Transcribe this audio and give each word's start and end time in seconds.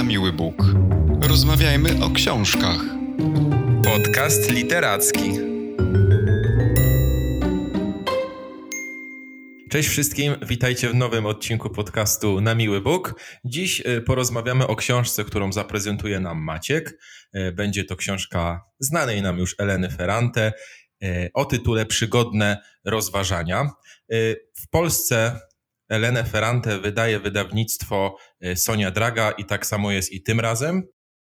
na 0.00 0.04
miły 0.04 0.32
Bóg. 0.32 0.54
Rozmawiajmy 1.22 2.04
o 2.04 2.10
książkach. 2.10 2.80
Podcast 3.84 4.50
literacki. 4.50 5.32
Cześć 9.70 9.88
wszystkim, 9.88 10.34
witajcie 10.42 10.88
w 10.88 10.94
nowym 10.94 11.26
odcinku 11.26 11.70
podcastu 11.70 12.40
Na 12.40 12.54
Miły 12.54 12.80
Bóg. 12.80 13.20
Dziś 13.44 13.80
y, 13.80 14.02
porozmawiamy 14.02 14.66
o 14.66 14.76
książce, 14.76 15.24
którą 15.24 15.52
zaprezentuje 15.52 16.20
nam 16.20 16.38
Maciek. 16.38 16.98
Y, 17.36 17.52
będzie 17.52 17.84
to 17.84 17.96
książka 17.96 18.64
znanej 18.78 19.22
nam 19.22 19.38
już 19.38 19.54
Eleny 19.58 19.90
Ferrante 19.90 20.52
y, 21.02 21.30
o 21.34 21.44
tytule 21.44 21.86
Przygodne 21.86 22.62
rozważania. 22.84 23.70
W 24.54 24.68
Polsce 24.70 25.40
Elenę 25.90 26.24
Ferrante 26.24 26.78
wydaje 26.78 27.20
wydawnictwo 27.20 28.16
Sonia 28.54 28.90
Draga 28.90 29.30
i 29.30 29.44
tak 29.44 29.66
samo 29.66 29.90
jest 29.90 30.12
i 30.12 30.22
tym 30.22 30.40
razem. 30.40 30.82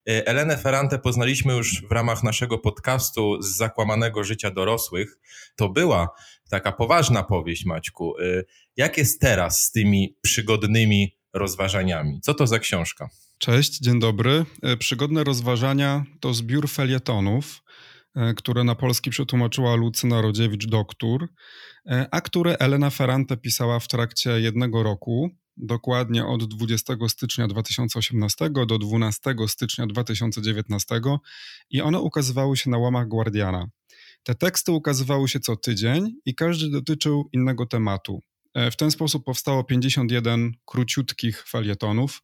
Elenę 0.06 0.56
Ferrante 0.56 0.98
poznaliśmy 0.98 1.52
już 1.52 1.82
w 1.88 1.92
ramach 1.92 2.22
naszego 2.22 2.58
podcastu 2.58 3.42
z 3.42 3.56
zakłamanego 3.56 4.24
życia 4.24 4.50
dorosłych. 4.50 5.18
To 5.56 5.68
była 5.68 6.08
taka 6.50 6.72
poważna 6.72 7.22
powieść, 7.22 7.64
Maćku. 7.64 8.18
Y, 8.20 8.44
jak 8.76 8.98
jest 8.98 9.20
teraz 9.20 9.62
z 9.62 9.72
tymi 9.72 10.16
przygodnymi 10.22 11.16
rozważaniami? 11.32 12.20
Co 12.20 12.34
to 12.34 12.46
za 12.46 12.58
książka? 12.58 13.08
Cześć, 13.38 13.78
dzień 13.78 14.00
dobry. 14.00 14.44
Przygodne 14.78 15.24
rozważania 15.24 16.04
to 16.20 16.34
zbiór 16.34 16.68
felietonów, 16.68 17.62
które 18.36 18.64
na 18.64 18.74
polski 18.74 19.10
przetłumaczyła 19.10 19.74
Lucyna 19.74 20.22
Rodziewicz-Doktor, 20.22 21.26
a 22.10 22.20
które 22.20 22.56
Elena 22.58 22.90
Ferrante 22.90 23.36
pisała 23.36 23.80
w 23.80 23.88
trakcie 23.88 24.40
jednego 24.40 24.82
roku, 24.82 25.30
dokładnie 25.56 26.26
od 26.26 26.44
20 26.44 26.94
stycznia 27.08 27.48
2018 27.48 28.50
do 28.50 28.78
12 28.78 29.34
stycznia 29.48 29.86
2019 29.86 31.00
i 31.70 31.80
one 31.80 32.00
ukazywały 32.00 32.56
się 32.56 32.70
na 32.70 32.78
łamach 32.78 33.08
Guardiana. 33.08 33.66
Te 34.22 34.34
teksty 34.34 34.72
ukazywały 34.72 35.28
się 35.28 35.40
co 35.40 35.56
tydzień 35.56 36.14
i 36.24 36.34
każdy 36.34 36.70
dotyczył 36.70 37.28
innego 37.32 37.66
tematu. 37.66 38.22
E, 38.54 38.70
w 38.70 38.76
ten 38.76 38.90
sposób 38.90 39.24
powstało 39.24 39.64
51 39.64 40.52
króciutkich 40.64 41.48
felietonów. 41.48 42.22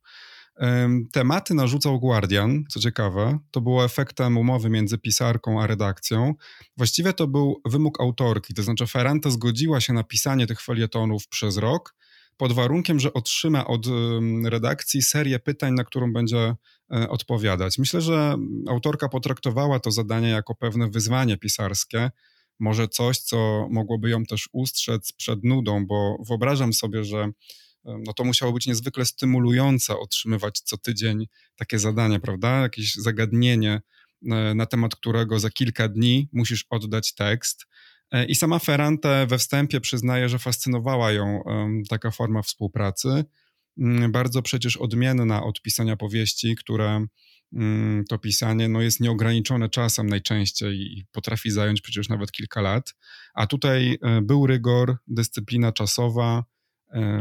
Tematy 1.13 1.55
narzucał 1.55 2.01
Guardian, 2.01 2.65
co 2.69 2.81
ciekawe, 2.81 3.39
to 3.51 3.61
było 3.61 3.85
efektem 3.85 4.39
umowy 4.39 4.71
między 4.71 4.99
pisarką 4.99 5.63
a 5.63 5.67
redakcją. 5.67 6.35
Właściwie 6.77 7.13
to 7.13 7.27
był 7.27 7.61
wymóg 7.65 8.01
autorki, 8.01 8.55
to 8.55 8.63
znaczy 8.63 8.87
Ferrante 8.87 9.31
zgodziła 9.31 9.81
się 9.81 9.93
na 9.93 10.05
pisanie 10.05 10.47
tych 10.47 10.61
felietonów 10.61 11.29
przez 11.29 11.57
rok, 11.57 11.95
pod 12.37 12.53
warunkiem, 12.53 13.01
że 13.01 13.13
otrzyma 13.13 13.67
od 13.67 13.87
redakcji 14.45 15.03
serię 15.03 15.39
pytań, 15.39 15.75
na 15.75 15.85
którą 15.85 16.13
będzie 16.13 16.55
e, 16.95 17.09
odpowiadać. 17.09 17.79
Myślę, 17.79 18.01
że 18.01 18.37
autorka 18.69 19.09
potraktowała 19.09 19.81
to 19.81 19.91
zadanie 19.91 20.29
jako 20.29 20.55
pewne 20.55 20.91
wyzwanie 20.91 21.37
pisarskie, 21.37 22.11
może 22.61 22.89
coś, 22.89 23.19
co 23.19 23.69
mogłoby 23.71 24.11
ją 24.11 24.25
też 24.25 24.49
ustrzec 24.53 25.13
przed 25.13 25.45
nudą, 25.45 25.87
bo 25.87 26.17
wyobrażam 26.29 26.73
sobie, 26.73 27.05
że 27.05 27.31
no 27.85 28.13
to 28.13 28.25
musiało 28.25 28.53
być 28.53 28.67
niezwykle 28.67 29.05
stymulujące 29.05 29.99
otrzymywać 29.99 30.61
co 30.61 30.79
tydzień 30.79 31.27
takie 31.57 31.79
zadanie, 31.79 32.21
prawda? 32.21 32.61
Jakieś 32.61 32.95
zagadnienie, 32.95 33.81
e, 34.31 34.55
na 34.55 34.67
temat 34.67 34.97
którego 34.97 35.41
za 35.41 35.51
kilka 35.51 35.89
dni 35.89 36.29
musisz 36.33 36.67
oddać 36.71 37.15
tekst. 37.15 37.67
E, 38.11 38.25
I 38.25 38.35
sama 38.35 38.59
Ferrante 38.59 39.27
we 39.27 39.39
wstępie 39.39 39.81
przyznaje, 39.81 40.29
że 40.29 40.39
fascynowała 40.39 41.13
ją 41.13 41.43
taka 41.89 42.11
forma 42.11 42.43
współpracy, 42.43 43.25
mm, 43.79 44.13
bardzo 44.13 44.43
przecież 44.43 44.77
odmienna 44.77 45.45
od 45.45 45.63
pisania 45.63 45.97
powieści, 45.97 46.57
które 46.57 47.07
mm, 47.53 48.05
to 48.09 48.19
pisanie 48.19 48.69
no, 48.69 48.81
jest 48.83 49.01
nieograniczone 49.01 49.69
czasem 49.69 50.07
najczęściej 50.07 50.77
i 50.77 51.05
potrafi 51.13 51.51
zająć 51.51 51.81
przecież 51.81 52.09
nawet 52.09 52.33
kilka 52.33 52.61
lat. 52.61 52.95
A 53.35 53.47
tutaj 53.47 53.99
e, 54.03 54.23
był 54.23 54.47
rygor, 54.47 54.97
dyscyplina 55.07 55.73
czasowa, 55.73 56.45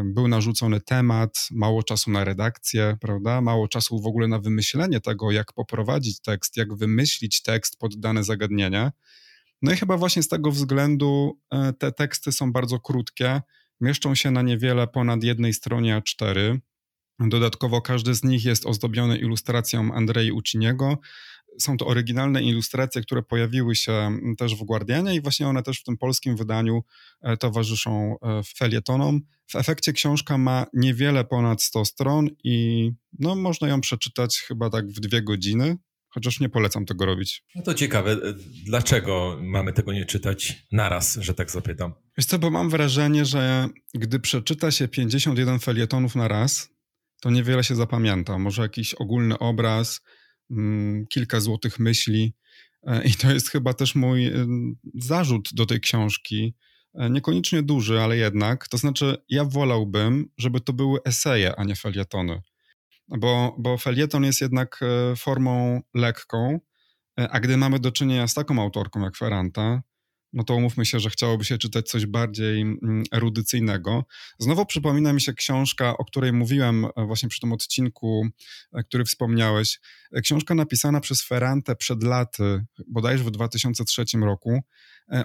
był 0.03 0.28
narzucony 0.28 0.81
temat, 0.81 1.47
mało 1.51 1.83
czasu 1.83 2.11
na 2.11 2.23
redakcję, 2.23 2.97
prawda? 3.01 3.41
Mało 3.41 3.67
czasu 3.67 4.01
w 4.01 4.05
ogóle 4.05 4.28
na 4.28 4.39
wymyślenie 4.39 5.01
tego, 5.01 5.31
jak 5.31 5.53
poprowadzić 5.53 6.22
tekst, 6.22 6.57
jak 6.57 6.75
wymyślić 6.75 7.41
tekst 7.41 7.79
pod 7.79 8.00
dane 8.00 8.23
zagadnienie. 8.23 8.91
No 9.61 9.72
i 9.72 9.75
chyba 9.75 9.97
właśnie 9.97 10.23
z 10.23 10.27
tego 10.27 10.51
względu 10.51 11.39
e, 11.51 11.73
te 11.73 11.91
teksty 11.91 12.31
są 12.31 12.51
bardzo 12.51 12.79
krótkie, 12.79 13.41
mieszczą 13.81 14.16
się 14.16 14.31
na 14.31 14.41
niewiele 14.41 14.88
ponad 14.88 15.23
jednej 15.23 15.53
stronie 15.53 16.01
A4. 16.01 16.57
Dodatkowo 17.19 17.81
każdy 17.81 18.13
z 18.13 18.23
nich 18.23 18.45
jest 18.45 18.66
ozdobiony 18.66 19.17
ilustracją 19.17 19.94
Andrei 19.94 20.31
Uciniego. 20.31 20.97
Są 21.59 21.78
to 21.78 21.88
oryginalne 21.88 22.44
ilustracje, 22.44 23.01
które 23.01 23.23
pojawiły 23.23 23.75
się 23.75 24.19
też 24.38 24.56
w 24.56 24.63
Guardianie 24.63 25.16
i 25.16 25.22
właśnie 25.22 25.47
one 25.47 25.63
też 25.63 25.79
w 25.79 25.84
tym 25.84 25.97
polskim 25.97 26.35
wydaniu 26.35 26.84
e, 27.22 27.38
towarzyszą 27.38 28.16
e, 28.22 28.41
felietonom. 28.57 29.22
W 29.47 29.56
efekcie 29.56 29.94
książka 29.94 30.38
ma 30.38 30.66
niewiele 30.73 31.25
ponad 31.25 31.62
100 31.62 31.85
stron 31.85 32.28
i 32.44 32.91
no, 33.19 33.35
można 33.35 33.68
ją 33.68 33.81
przeczytać 33.81 34.40
chyba 34.40 34.69
tak 34.69 34.88
w 34.88 35.00
dwie 35.00 35.22
godziny. 35.22 35.78
Chociaż 36.09 36.40
nie 36.40 36.50
polecam 36.50 36.85
tego 36.85 37.06
robić. 37.06 37.44
No 37.56 37.62
to 37.62 37.74
ciekawe, 37.74 38.18
dlaczego 38.66 39.38
mamy 39.41 39.74
tego 39.74 39.94
nie 39.94 40.06
czytać 40.06 40.66
naraz, 40.72 41.18
że 41.22 41.34
tak 41.34 41.51
zapytam? 41.51 41.94
Wiesz 42.18 42.25
co, 42.25 42.39
bo 42.39 42.50
mam 42.50 42.69
wrażenie, 42.69 43.25
że 43.25 43.69
gdy 43.94 44.19
przeczyta 44.19 44.72
się 44.72 44.88
51 44.88 45.59
felietonów 45.59 46.16
na 46.16 46.28
raz, 46.28 46.69
to 47.22 47.29
niewiele 47.29 47.63
się 47.63 47.75
zapamięta. 47.75 48.38
Może 48.38 48.62
jakiś 48.62 48.94
ogólny 48.94 49.39
obraz, 49.39 50.01
mm, 50.01 50.16
kilka 51.09 51.39
złotych 51.39 51.79
myśli. 51.79 52.33
E, 52.83 53.03
I 53.03 53.13
to 53.13 53.31
jest 53.31 53.49
chyba 53.49 53.73
też 53.73 53.95
mój 53.95 54.27
y, 54.27 54.47
zarzut 54.95 55.49
do 55.53 55.65
tej 55.65 55.79
książki. 55.79 56.55
E, 56.93 57.09
niekoniecznie 57.09 57.63
duży, 57.63 58.01
ale 58.01 58.17
jednak. 58.17 58.67
To 58.67 58.77
znaczy, 58.77 59.17
ja 59.29 59.45
wolałbym, 59.45 60.29
żeby 60.37 60.61
to 60.61 60.73
były 60.73 60.99
eseje, 61.05 61.55
a 61.55 61.63
nie 61.63 61.75
felietony 61.75 62.41
bo, 63.07 63.55
bo 63.57 63.77
felieton 63.77 64.23
jest 64.23 64.41
jednak 64.41 64.79
e, 64.81 65.15
formą 65.15 65.81
lekką, 65.93 66.59
a 67.29 67.39
gdy 67.39 67.57
mamy 67.57 67.79
do 67.79 67.91
czynienia 67.91 68.27
z 68.27 68.33
taką 68.33 68.61
autorką 68.61 69.01
jak 69.01 69.17
Ferranta, 69.17 69.81
no 70.33 70.43
to 70.43 70.55
umówmy 70.55 70.85
się, 70.85 70.99
że 70.99 71.09
chciałoby 71.09 71.45
się 71.45 71.57
czytać 71.57 71.88
coś 71.89 72.05
bardziej 72.05 72.61
mm, 72.61 73.03
erudycyjnego. 73.11 74.05
Znowu 74.39 74.65
przypomina 74.65 75.13
mi 75.13 75.21
się 75.21 75.33
książka, 75.33 75.97
o 75.97 76.05
której 76.05 76.33
mówiłem 76.33 76.85
e, 76.85 77.05
właśnie 77.05 77.29
przy 77.29 77.39
tym 77.39 77.53
odcinku, 77.53 78.27
który 78.88 79.05
wspomniałeś. 79.05 79.79
Książka 80.23 80.55
napisana 80.55 80.99
przez 80.99 81.21
Ferrante 81.21 81.75
przed 81.75 82.03
laty, 82.03 82.65
bodajże 82.88 83.23
w 83.23 83.31
2003 83.31 84.05
roku, 84.21 84.61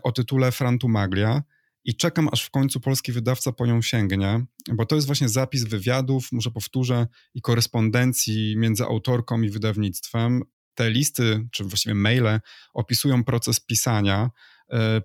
o 0.02 0.12
tytule 0.12 0.52
Frantumaglia 0.52 1.42
i 1.84 1.96
czekam, 1.96 2.28
aż 2.32 2.44
w 2.44 2.50
końcu 2.50 2.80
polski 2.80 3.12
wydawca 3.12 3.52
po 3.52 3.66
nią 3.66 3.82
sięgnie, 3.82 4.44
bo 4.72 4.86
to 4.86 4.94
jest 4.94 5.06
właśnie 5.06 5.28
zapis 5.28 5.64
wywiadów, 5.64 6.32
może 6.32 6.50
powtórzę, 6.50 7.06
i 7.34 7.40
korespondencji 7.40 8.54
między 8.56 8.84
autorką 8.84 9.42
i 9.42 9.50
wydawnictwem. 9.50 10.42
Te 10.74 10.90
listy, 10.90 11.48
czy 11.52 11.64
właściwie 11.64 11.94
maile, 11.94 12.40
opisują 12.74 13.24
proces 13.24 13.60
pisania, 13.60 14.24
e, 14.24 14.30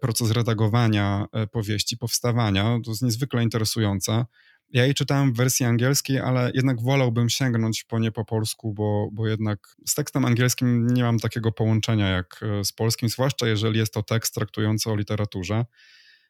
proces 0.01 0.31
redagowania 0.31 1.25
e, 1.31 1.47
powieści, 1.47 1.97
powstawania. 1.97 2.79
To 2.85 2.91
jest 2.91 3.01
niezwykle 3.01 3.43
interesujące. 3.43 4.25
Ja 4.69 4.85
jej 4.85 4.93
czytałem 4.93 5.33
w 5.33 5.37
wersji 5.37 5.65
angielskiej, 5.65 6.19
ale 6.19 6.51
jednak 6.53 6.81
wolałbym 6.81 7.29
sięgnąć 7.29 7.83
po 7.83 7.99
nie 7.99 8.11
po 8.11 8.25
polsku, 8.25 8.73
bo, 8.73 9.09
bo 9.11 9.27
jednak 9.27 9.75
z 9.87 9.95
tekstem 9.95 10.25
angielskim 10.25 10.87
nie 10.87 11.03
mam 11.03 11.19
takiego 11.19 11.51
połączenia 11.51 12.07
jak 12.07 12.39
e, 12.41 12.65
z 12.65 12.71
polskim, 12.71 13.09
zwłaszcza 13.09 13.47
jeżeli 13.47 13.79
jest 13.79 13.93
to 13.93 14.03
tekst 14.03 14.33
traktujący 14.33 14.91
o 14.91 14.95
literaturze. 14.95 15.65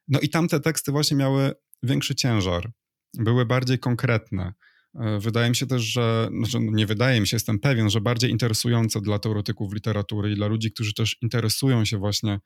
No 0.08 0.20
i 0.20 0.30
tamte 0.30 0.60
teksty 0.60 0.92
właśnie 0.92 1.18
miały 1.18 1.54
większy 1.84 2.16
ciężar, 2.16 2.72
były 3.14 3.46
bardziej 3.46 3.80
konkretne. 3.80 4.54
E, 5.00 5.20
wydaje 5.20 5.50
mi 5.50 5.56
się 5.56 5.68
też, 5.68 5.82
że, 5.82 6.30
znaczy 6.38 6.60
no 6.60 6.72
nie 6.72 6.86
wydaje 6.86 7.22
mi 7.22 7.28
się, 7.28 7.36
jestem 7.36 7.60
pewien, 7.60 7.90
że 7.90 8.02
bardziej 8.02 8.32
interesujące 8.32 9.02
dla 9.02 9.20
teoretyków 9.20 9.74
literatury 9.74 10.32
i 10.32 10.36
dla 10.36 10.48
ludzi, 10.48 10.72
którzy 10.72 10.94
też 10.94 11.18
interesują 11.22 11.86
się 11.86 11.98
właśnie 11.98 12.34
e, 12.34 12.40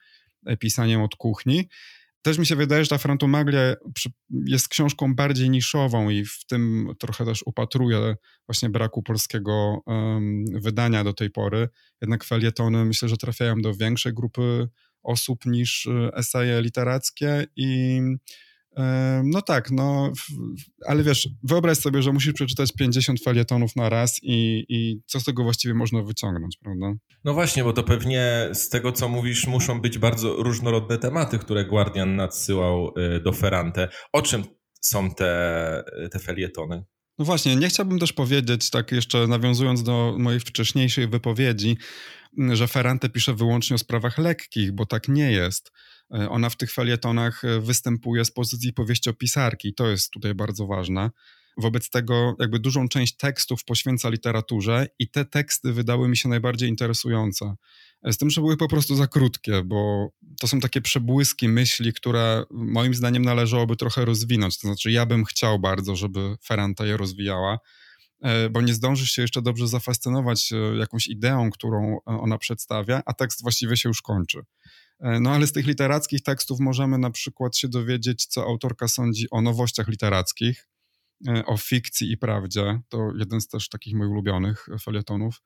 pisaniem 0.59 1.01
od 1.01 1.15
kuchni. 1.15 1.67
Też 2.21 2.37
mi 2.37 2.45
się 2.45 2.55
wydaje, 2.55 2.83
że 2.83 2.89
ta 2.89 2.97
Frantumaglia 2.97 3.75
jest 4.45 4.67
książką 4.67 5.15
bardziej 5.15 5.49
niszową 5.49 6.09
i 6.09 6.25
w 6.25 6.45
tym 6.47 6.93
trochę 6.99 7.25
też 7.25 7.43
upatruję 7.45 8.15
właśnie 8.47 8.69
braku 8.69 9.03
polskiego 9.03 9.81
um, 9.85 10.45
wydania 10.53 11.03
do 11.03 11.13
tej 11.13 11.29
pory. 11.29 11.69
Jednak 12.01 12.23
felietony 12.23 12.85
myślę, 12.85 13.09
że 13.09 13.17
trafiają 13.17 13.61
do 13.61 13.73
większej 13.73 14.13
grupy 14.13 14.67
osób 15.03 15.45
niż 15.45 15.85
y, 15.85 16.11
eseje 16.13 16.61
literackie 16.61 17.45
i 17.55 18.01
no 19.23 19.41
tak, 19.41 19.71
no, 19.71 20.11
ale 20.85 21.03
wiesz, 21.03 21.29
wyobraź 21.43 21.77
sobie, 21.77 22.01
że 22.01 22.13
musisz 22.13 22.33
przeczytać 22.33 22.71
50 22.71 23.23
felietonów 23.23 23.75
na 23.75 23.89
raz 23.89 24.19
i, 24.23 24.65
i 24.69 25.01
co 25.05 25.19
z 25.19 25.23
tego 25.23 25.43
właściwie 25.43 25.73
można 25.73 26.01
wyciągnąć, 26.01 26.57
prawda? 26.57 26.93
No 27.23 27.33
właśnie, 27.33 27.63
bo 27.63 27.73
to 27.73 27.83
pewnie 27.83 28.49
z 28.53 28.69
tego, 28.69 28.91
co 28.91 29.09
mówisz, 29.09 29.47
muszą 29.47 29.81
być 29.81 29.97
bardzo 29.97 30.35
różnorodne 30.35 30.97
tematy, 30.97 31.39
które 31.39 31.65
Guardian 31.65 32.15
nadsyłał 32.15 32.93
y, 33.15 33.21
do 33.21 33.33
Ferrante. 33.33 33.87
O 34.13 34.21
czym 34.21 34.43
są 34.81 35.11
te, 35.11 35.83
te 36.11 36.19
felietony? 36.19 36.83
No 37.19 37.25
właśnie, 37.25 37.55
nie 37.55 37.67
chciałbym 37.67 37.99
też 37.99 38.13
powiedzieć, 38.13 38.69
tak 38.69 38.91
jeszcze 38.91 39.27
nawiązując 39.27 39.83
do 39.83 40.15
mojej 40.17 40.39
wcześniejszej 40.39 41.07
wypowiedzi, 41.07 41.77
że 42.51 42.67
Ferrante 42.67 43.09
pisze 43.09 43.33
wyłącznie 43.33 43.75
o 43.75 43.77
sprawach 43.77 44.17
lekkich, 44.17 44.71
bo 44.71 44.85
tak 44.85 45.07
nie 45.07 45.31
jest. 45.31 45.71
E, 46.13 46.29
ona 46.29 46.49
w 46.49 46.57
tych 46.57 46.71
felietonach 46.71 47.45
e, 47.45 47.59
występuje 47.59 48.25
z 48.25 48.31
pozycji 48.31 48.73
powieściopisarki, 48.73 49.73
to 49.73 49.87
jest 49.87 50.11
tutaj 50.11 50.35
bardzo 50.35 50.67
ważne. 50.67 51.11
Wobec 51.57 51.89
tego 51.89 52.35
jakby 52.39 52.59
dużą 52.59 52.89
część 52.89 53.17
tekstów 53.17 53.63
poświęca 53.63 54.09
literaturze 54.09 54.87
i 54.99 55.09
te 55.09 55.25
teksty 55.25 55.73
wydały 55.73 56.09
mi 56.09 56.17
się 56.17 56.29
najbardziej 56.29 56.69
interesujące. 56.69 57.55
Z 58.03 58.17
tym, 58.17 58.29
że 58.29 58.41
były 58.41 58.57
po 58.57 58.67
prostu 58.67 58.95
za 58.95 59.07
krótkie, 59.07 59.63
bo 59.65 60.09
to 60.39 60.47
są 60.47 60.59
takie 60.59 60.81
przebłyski 60.81 61.47
myśli, 61.47 61.93
które 61.93 62.43
moim 62.51 62.93
zdaniem 62.93 63.25
należałoby 63.25 63.75
trochę 63.75 64.05
rozwinąć. 64.05 64.59
To 64.59 64.67
znaczy, 64.67 64.91
ja 64.91 65.05
bym 65.05 65.25
chciał 65.25 65.59
bardzo, 65.59 65.95
żeby 65.95 66.35
Ferranta 66.45 66.85
je 66.85 66.97
rozwijała, 66.97 67.59
e, 68.21 68.49
bo 68.49 68.61
nie 68.61 68.73
zdążysz 68.73 69.11
się 69.11 69.21
jeszcze 69.21 69.41
dobrze 69.41 69.67
zafascynować 69.67 70.53
e, 70.53 70.77
jakąś 70.77 71.07
ideą, 71.07 71.49
którą 71.51 71.99
ona 72.05 72.37
przedstawia, 72.37 73.01
a 73.05 73.13
tekst 73.13 73.41
właściwie 73.41 73.77
się 73.77 73.89
już 73.89 74.01
kończy. 74.01 74.41
E, 75.01 75.19
no 75.19 75.31
ale 75.31 75.47
z 75.47 75.51
tych 75.51 75.65
literackich 75.65 76.23
tekstów 76.23 76.59
możemy 76.59 76.97
na 76.97 77.11
przykład 77.11 77.57
się 77.57 77.67
dowiedzieć, 77.67 78.25
co 78.25 78.43
autorka 78.43 78.87
sądzi 78.87 79.27
o 79.31 79.41
nowościach 79.41 79.87
literackich, 79.87 80.67
o 81.45 81.57
fikcji 81.57 82.11
i 82.11 82.17
prawdzie. 82.17 82.79
To 82.89 83.11
jeden 83.17 83.41
z 83.41 83.47
też 83.47 83.69
takich 83.69 83.95
moich 83.95 84.11
ulubionych 84.11 84.67
felietonów 84.83 85.41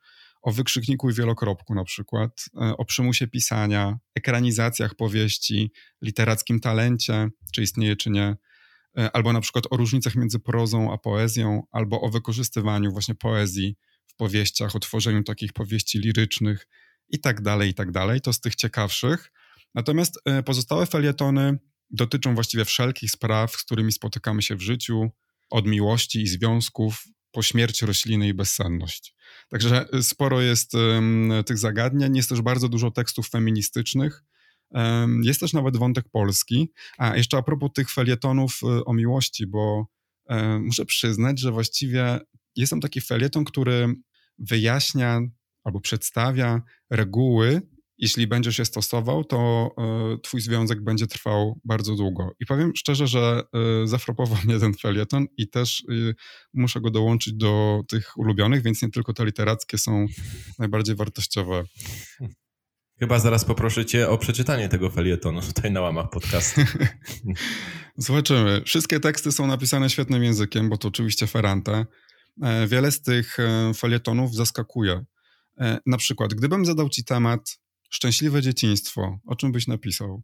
o 0.46 0.52
wykrzykniku 0.52 1.10
i 1.10 1.13
wielokropku 1.13 1.75
na 1.75 1.84
przykład, 1.84 2.46
e, 2.62 2.78
o 2.78 2.86
przymusie 2.86 3.28
pisania, 3.28 3.98
ekranizacjach 4.16 4.96
powieści, 4.96 5.72
literackim 6.01 6.60
talencie, 6.60 7.30
czy 7.54 7.62
istnieje, 7.62 7.96
czy 7.96 8.10
nie, 8.10 8.36
e, 8.98 9.16
albo 9.16 9.34
na 9.34 9.42
przykład 9.42 9.66
o 9.69 9.78
różnicach 9.78 10.16
między 10.16 10.40
prozą 10.40 10.94
a 10.94 10.98
poezją, 10.98 11.63
albo 11.72 12.01
o 12.01 12.10
wykorzystywaniu 12.10 12.92
właśnie 12.92 13.16
poezji 13.16 13.75
w 14.08 14.16
powieściach, 14.16 14.75
o 14.75 14.80
tworzeniu 14.80 15.24
takich 15.24 15.54
powieści 15.54 16.00
lirycznych 16.00 16.68
i 17.10 17.19
tak 17.19 17.42
dalej, 17.42 17.69
i 17.69 17.74
tak 17.74 17.92
dalej. 17.92 18.22
To 18.22 18.34
z 18.34 18.40
tych 18.40 18.56
ciekawszych. 18.56 19.31
Natomiast 19.75 20.19
e, 20.25 20.44
pozostałe 20.44 20.86
felietony 20.86 21.57
dotyczą 21.89 22.36
właściwie 22.36 22.66
wszelkich 22.66 23.12
spraw, 23.12 23.51
z 23.51 23.63
którymi 23.63 23.92
spotykamy 23.92 24.42
się 24.42 24.56
w 24.56 24.62
życiu, 24.62 25.10
od 25.50 25.68
miłości 25.68 26.22
i 26.22 26.27
związków 26.27 27.04
po 27.31 27.44
śmierci 27.44 27.86
rośliny 27.86 28.27
i 28.27 28.33
bezsenność. 28.33 29.16
Także 29.50 29.86
y, 29.95 30.04
sporo 30.04 30.42
jest 30.42 30.74
um, 30.74 31.33
tych 31.45 31.57
zagadnień, 31.57 32.18
jest 32.18 32.30
też 32.30 32.42
bardzo 32.42 32.69
dużo 32.69 32.92
tekstów 32.92 33.30
feministycznych. 33.30 34.24
Um, 34.69 35.24
jest 35.24 35.39
też 35.39 35.54
nawet 35.54 35.77
wątek 35.77 36.06
polski. 36.12 36.72
A 36.98 37.18
jeszcze 37.18 37.38
a 37.38 37.42
propos 37.42 37.69
tych 37.74 37.92
felietonów 37.92 38.60
y, 38.63 38.86
o 38.86 38.94
miłości, 38.94 39.48
bo 39.48 39.88
um, 40.25 40.66
muszę 40.66 40.86
przyznać, 40.86 41.39
że 41.39 41.51
właściwie 41.51 42.19
jest 42.56 42.69
tam 42.69 42.81
taki 42.81 43.01
felieton, 43.01 43.45
który 43.45 43.95
wyjaśnia 44.38 45.22
albo 45.63 45.81
przedstawia 45.81 46.62
reguły 46.89 47.62
jeśli 47.97 48.27
będziesz 48.27 48.59
je 48.59 48.65
stosował, 48.65 49.24
to 49.24 49.69
y, 50.15 50.19
twój 50.19 50.42
związek 50.42 50.83
będzie 50.83 51.07
trwał 51.07 51.59
bardzo 51.65 51.95
długo. 51.95 52.31
I 52.39 52.45
powiem 52.45 52.71
szczerze, 52.75 53.07
że 53.07 53.44
y, 53.83 53.88
zafrapował 53.88 54.38
mnie 54.45 54.59
ten 54.59 54.74
felieton 54.74 55.25
i 55.38 55.50
też 55.50 55.83
y, 55.92 56.15
muszę 56.53 56.81
go 56.81 56.92
dołączyć 56.92 57.33
do 57.33 57.81
tych 57.88 58.18
ulubionych, 58.18 58.63
więc 58.63 58.81
nie 58.81 58.92
tylko 58.92 59.13
te 59.13 59.25
literackie 59.25 59.77
są 59.77 60.06
najbardziej 60.59 60.95
wartościowe. 60.95 61.63
Chyba 63.00 63.19
zaraz 63.19 63.45
poproszę 63.45 63.86
cię 63.86 64.09
o 64.09 64.18
przeczytanie 64.18 64.69
tego 64.69 64.89
felietonu 64.89 65.41
tutaj 65.41 65.71
na 65.71 65.81
łamach 65.81 66.09
podcastu. 66.09 66.62
Zobaczymy. 67.98 68.62
Wszystkie 68.65 69.00
teksty 69.00 69.31
są 69.31 69.48
napisane 69.48 69.89
świetnym 69.89 70.24
językiem, 70.24 70.69
bo 70.69 70.77
to 70.77 70.88
oczywiście 70.88 71.27
Ferrante. 71.27 71.86
E, 72.41 72.68
wiele 72.68 72.91
z 72.91 73.01
tych 73.01 73.39
e, 73.39 73.74
felietonów 73.74 74.36
zaskakuje. 74.36 75.06
E, 75.59 75.80
na 75.86 75.98
przykład, 75.98 76.33
gdybym 76.33 76.65
zadał 76.65 76.89
ci 76.89 77.03
temat 77.03 77.59
Szczęśliwe 77.90 78.42
dzieciństwo. 78.42 79.20
O 79.28 79.36
czym 79.36 79.52
byś 79.52 79.68
napisał? 79.68 80.24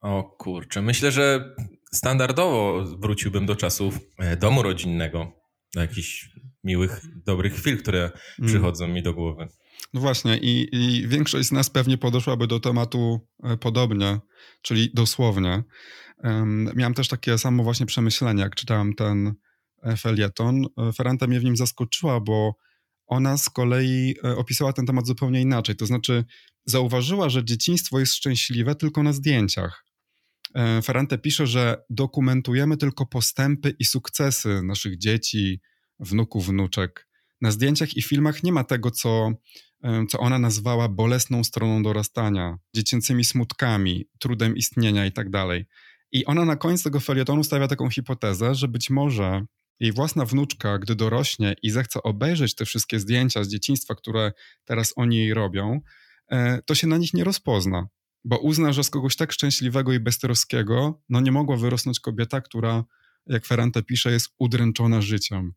O 0.00 0.22
kurczę, 0.38 0.82
myślę, 0.82 1.12
że 1.12 1.54
standardowo 1.92 2.84
wróciłbym 2.98 3.46
do 3.46 3.56
czasów 3.56 3.98
e, 4.18 4.36
domu 4.36 4.62
rodzinnego, 4.62 5.32
do 5.74 5.80
jakichś 5.80 6.28
miłych, 6.64 7.00
dobrych 7.26 7.54
chwil, 7.54 7.78
które 7.78 8.00
mm. 8.00 8.48
przychodzą 8.50 8.88
mi 8.88 9.02
do 9.02 9.14
głowy. 9.14 9.48
No 9.94 10.00
właśnie, 10.00 10.38
i, 10.38 10.68
i, 10.72 11.08
większość 11.08 11.48
z 11.48 11.52
nas 11.52 11.70
pewnie 11.70 11.98
podeszłaby 11.98 12.46
do 12.46 12.60
tematu 12.60 13.28
e, 13.44 13.56
podobnie, 13.56 14.20
czyli 14.62 14.90
dosłownie. 14.94 15.62
Um, 16.24 16.70
miałem 16.76 16.94
też 16.94 17.08
takie 17.08 17.38
samo 17.38 17.62
właśnie 17.62 17.86
przemyślenie, 17.86 18.42
jak 18.42 18.54
czytałem 18.54 18.94
ten 18.94 19.34
e, 19.82 19.96
felieton. 19.96 20.66
Ferranta 20.96 21.26
mnie 21.26 21.40
w 21.40 21.44
nim 21.44 21.56
zaskoczyła, 21.56 22.20
bo 22.20 22.54
ona 23.12 23.38
z 23.38 23.50
kolei 23.50 24.14
opisała 24.22 24.72
ten 24.72 24.86
temat 24.86 25.06
zupełnie 25.06 25.40
inaczej. 25.40 25.76
To 25.76 25.86
znaczy, 25.86 26.24
zauważyła, 26.64 27.28
że 27.28 27.44
dzieciństwo 27.44 28.00
jest 28.00 28.14
szczęśliwe 28.14 28.74
tylko 28.74 29.02
na 29.02 29.12
zdjęciach. 29.12 29.84
E, 30.54 30.82
Ferrante 30.82 31.18
pisze, 31.18 31.46
że 31.46 31.84
dokumentujemy 31.90 32.76
tylko 32.76 33.06
postępy 33.06 33.76
i 33.78 33.84
sukcesy 33.84 34.62
naszych 34.62 34.98
dzieci, 34.98 35.60
wnuków, 36.00 36.46
wnuczek. 36.46 37.08
Na 37.40 37.50
zdjęciach 37.50 37.96
i 37.96 38.02
filmach 38.02 38.42
nie 38.42 38.52
ma 38.52 38.64
tego, 38.64 38.90
co, 38.90 39.32
e, 39.84 40.06
co 40.08 40.18
ona 40.18 40.38
nazwała 40.38 40.88
bolesną 40.88 41.44
stroną 41.44 41.82
dorastania, 41.82 42.58
dziecięcymi 42.74 43.24
smutkami, 43.24 44.08
trudem 44.18 44.56
istnienia 44.56 45.04
itd. 45.04 45.30
Tak 45.30 45.62
I 46.12 46.24
ona 46.24 46.44
na 46.44 46.56
koniec 46.56 46.82
tego 46.82 47.00
felietonu 47.00 47.44
stawia 47.44 47.68
taką 47.68 47.90
hipotezę, 47.90 48.54
że 48.54 48.68
być 48.68 48.90
może 48.90 49.46
jej 49.80 49.92
własna 49.92 50.24
wnuczka, 50.24 50.78
gdy 50.78 50.94
dorośnie 50.94 51.54
i 51.62 51.70
zechce 51.70 52.02
obejrzeć 52.02 52.54
te 52.54 52.64
wszystkie 52.64 52.98
zdjęcia 52.98 53.44
z 53.44 53.48
dzieciństwa, 53.48 53.94
które 53.94 54.32
teraz 54.64 54.92
oni 54.96 55.16
jej 55.16 55.34
robią, 55.34 55.80
E, 56.32 56.62
to 56.62 56.74
się 56.74 56.86
na 56.86 56.96
nich 56.96 57.14
nie 57.14 57.24
rozpozna, 57.24 57.88
bo 58.24 58.38
uzna, 58.38 58.72
że 58.72 58.84
z 58.84 58.90
kogoś 58.90 59.16
tak 59.16 59.32
szczęśliwego 59.32 59.92
i 59.92 60.00
beztroskiego 60.00 61.02
no 61.08 61.20
nie 61.20 61.32
mogła 61.32 61.56
wyrosnąć 61.56 62.00
kobieta, 62.00 62.40
która, 62.40 62.84
jak 63.26 63.46
Ferrante 63.46 63.82
pisze, 63.82 64.12
jest 64.12 64.28
udręczona 64.38 65.00
życiem. 65.00 65.52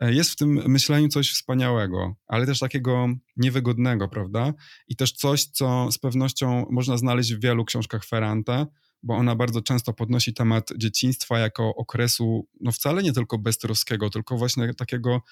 E, 0.00 0.12
jest 0.12 0.30
w 0.30 0.36
tym 0.36 0.48
myśleniu 0.68 1.08
coś 1.08 1.30
wspaniałego, 1.30 2.14
ale 2.26 2.46
też 2.46 2.58
takiego 2.58 3.08
niewygodnego, 3.36 4.08
prawda? 4.08 4.54
I 4.88 4.96
też 4.96 5.12
coś, 5.12 5.44
co 5.44 5.92
z 5.92 5.98
pewnością 5.98 6.66
można 6.70 6.96
znaleźć 6.96 7.34
w 7.34 7.40
wielu 7.40 7.64
książkach 7.64 8.04
Ferrante, 8.04 8.66
bo 9.02 9.14
ona 9.14 9.36
bardzo 9.36 9.62
często 9.62 9.92
podnosi 9.92 10.34
temat 10.34 10.70
dzieciństwa 10.76 11.38
jako 11.38 11.74
okresu, 11.74 12.48
no 12.60 12.72
wcale 12.72 13.02
nie 13.02 13.12
tylko 13.12 13.38
beztroskiego, 13.38 14.10
tylko 14.10 14.36
właśnie 14.36 14.74
takiego 14.74 15.22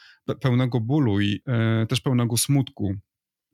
pełnego 0.41 0.81
bólu 0.81 1.21
i 1.21 1.43
e, 1.47 1.87
też 1.87 2.01
pełnego 2.01 2.37
smutku 2.37 2.95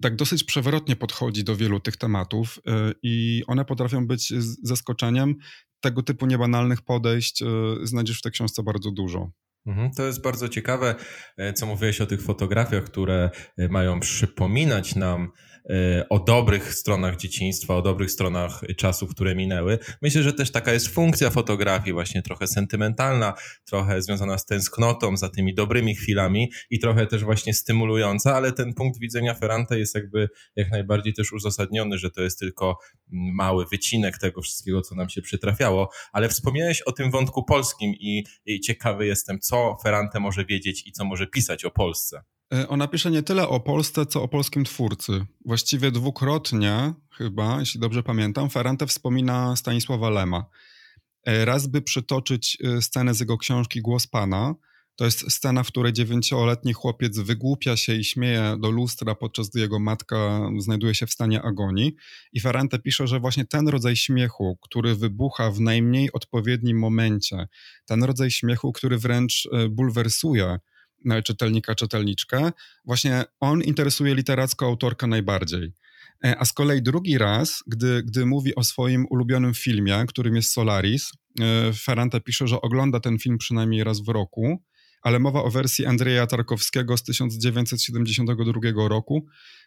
tak 0.02 0.16
dosyć 0.16 0.44
przewrotnie 0.44 0.96
podchodzi 0.96 1.44
do 1.44 1.56
wielu 1.56 1.80
tych 1.80 1.96
tematów 1.96 2.58
y, 2.58 2.94
i 3.02 3.42
one 3.46 3.64
potrafią 3.64 4.06
być 4.06 4.32
zaskoczeniem. 4.62 5.34
Tego 5.80 6.02
typu 6.02 6.26
niebanalnych 6.26 6.82
podejść 6.82 7.42
y, 7.42 7.46
znajdziesz 7.82 8.18
w 8.18 8.22
tej 8.22 8.32
książce 8.32 8.62
bardzo 8.62 8.90
dużo. 8.90 9.30
Mhm, 9.66 9.90
to 9.90 10.06
jest 10.06 10.22
bardzo 10.22 10.48
ciekawe, 10.48 10.94
e, 11.36 11.52
co 11.52 11.66
mówiłeś 11.66 12.00
o 12.00 12.06
tych 12.06 12.22
fotografiach, 12.22 12.84
które 12.84 13.30
e, 13.56 13.68
mają 13.68 14.00
przypominać 14.00 14.94
nam 14.94 15.22
e, 15.24 15.55
o 16.08 16.18
dobrych 16.18 16.74
stronach 16.74 17.16
dzieciństwa, 17.16 17.76
o 17.76 17.82
dobrych 17.82 18.10
stronach 18.10 18.60
czasów, 18.76 19.10
które 19.10 19.34
minęły. 19.34 19.78
Myślę, 20.02 20.22
że 20.22 20.32
też 20.32 20.52
taka 20.52 20.72
jest 20.72 20.88
funkcja 20.88 21.30
fotografii, 21.30 21.92
właśnie 21.92 22.22
trochę 22.22 22.46
sentymentalna, 22.46 23.34
trochę 23.64 24.02
związana 24.02 24.38
z 24.38 24.46
tęsknotą 24.46 25.16
za 25.16 25.28
tymi 25.28 25.54
dobrymi 25.54 25.94
chwilami 25.94 26.52
i 26.70 26.78
trochę 26.78 27.06
też 27.06 27.24
właśnie 27.24 27.54
stymulująca, 27.54 28.34
ale 28.34 28.52
ten 28.52 28.74
punkt 28.74 29.00
widzenia 29.00 29.34
Ferrante 29.34 29.78
jest 29.78 29.94
jakby 29.94 30.28
jak 30.56 30.70
najbardziej 30.70 31.14
też 31.14 31.32
uzasadniony, 31.32 31.98
że 31.98 32.10
to 32.10 32.22
jest 32.22 32.38
tylko 32.38 32.78
mały 33.10 33.66
wycinek 33.66 34.18
tego 34.18 34.42
wszystkiego, 34.42 34.82
co 34.82 34.94
nam 34.94 35.08
się 35.08 35.22
przytrafiało. 35.22 35.90
Ale 36.12 36.28
wspomniałeś 36.28 36.82
o 36.82 36.92
tym 36.92 37.10
wątku 37.10 37.44
polskim 37.44 37.94
i, 37.94 38.24
i 38.46 38.60
ciekawy 38.60 39.06
jestem, 39.06 39.40
co 39.40 39.56
co 39.56 39.76
Ferrante 39.82 40.20
może 40.20 40.44
wiedzieć 40.44 40.86
i 40.86 40.92
co 40.92 41.04
może 41.04 41.26
pisać 41.26 41.64
o 41.64 41.70
Polsce. 41.70 42.22
E, 42.54 42.68
ona 42.68 42.88
pisze 42.88 43.10
nie 43.10 43.22
tyle 43.22 43.48
o 43.48 43.60
Polsce, 43.60 44.06
co 44.06 44.22
o 44.22 44.28
polskim 44.28 44.64
twórcy. 44.64 45.26
Właściwie 45.44 45.90
dwukrotnie, 45.90 46.94
chyba, 47.18 47.60
jeśli 47.60 47.80
dobrze 47.80 48.02
pamiętam, 48.02 48.50
Ferrante 48.50 48.86
wspomina 48.86 49.56
Stanisława 49.56 50.10
Lema. 50.10 50.44
E, 51.26 51.44
raz 51.44 51.66
by 51.66 51.82
przytoczyć 51.82 52.58
e, 52.64 52.82
scenę 52.82 53.14
z 53.14 53.20
jego 53.20 53.38
książki 53.38 53.80
Głos 53.80 54.06
Pana, 54.06 54.54
to 54.96 55.04
jest 55.04 55.32
scena, 55.32 55.62
w 55.62 55.68
której 55.68 55.92
dziewięcioletni 55.92 56.72
chłopiec 56.72 57.18
wygłupia 57.18 57.76
się 57.76 57.94
i 57.94 58.04
śmieje 58.04 58.56
do 58.60 58.70
lustra, 58.70 59.14
podczas 59.14 59.48
gdy 59.48 59.60
jego 59.60 59.78
matka 59.78 60.40
znajduje 60.58 60.94
się 60.94 61.06
w 61.06 61.12
stanie 61.12 61.42
agonii. 61.42 61.94
I 62.32 62.40
Ferrante 62.40 62.78
pisze, 62.78 63.06
że 63.06 63.20
właśnie 63.20 63.44
ten 63.44 63.68
rodzaj 63.68 63.96
śmiechu, 63.96 64.58
który 64.62 64.94
wybucha 64.94 65.50
w 65.50 65.60
najmniej 65.60 66.12
odpowiednim 66.12 66.78
momencie, 66.78 67.48
ten 67.86 68.04
rodzaj 68.04 68.30
śmiechu, 68.30 68.72
który 68.72 68.98
wręcz 68.98 69.48
bulwersuje 69.70 70.58
czytelnika, 71.22 71.74
czytelniczkę, 71.74 72.52
właśnie 72.84 73.24
on 73.40 73.62
interesuje 73.62 74.14
literacko 74.14 74.66
autorka 74.66 75.06
najbardziej. 75.06 75.72
E, 76.24 76.38
a 76.38 76.44
z 76.44 76.52
kolei 76.52 76.82
drugi 76.82 77.18
raz, 77.18 77.62
gdy, 77.66 78.02
gdy 78.02 78.26
mówi 78.26 78.54
o 78.54 78.64
swoim 78.64 79.06
ulubionym 79.10 79.54
filmie, 79.54 80.04
którym 80.08 80.36
jest 80.36 80.52
Solaris, 80.52 81.12
Ferrante 81.82 82.20
pisze, 82.20 82.48
że 82.48 82.60
ogląda 82.60 83.00
ten 83.00 83.18
film 83.18 83.38
przynajmniej 83.38 83.84
raz 83.84 84.00
w 84.00 84.08
roku 84.08 84.62
ale 85.02 85.18
mowa 85.18 85.42
o 85.42 85.50
wersji 85.50 85.86
Andrzeja 85.86 86.26
Tarkowskiego 86.26 86.96
z 86.96 87.02
1972 87.02 88.88
roku, 88.88 89.26
E, 89.26 89.65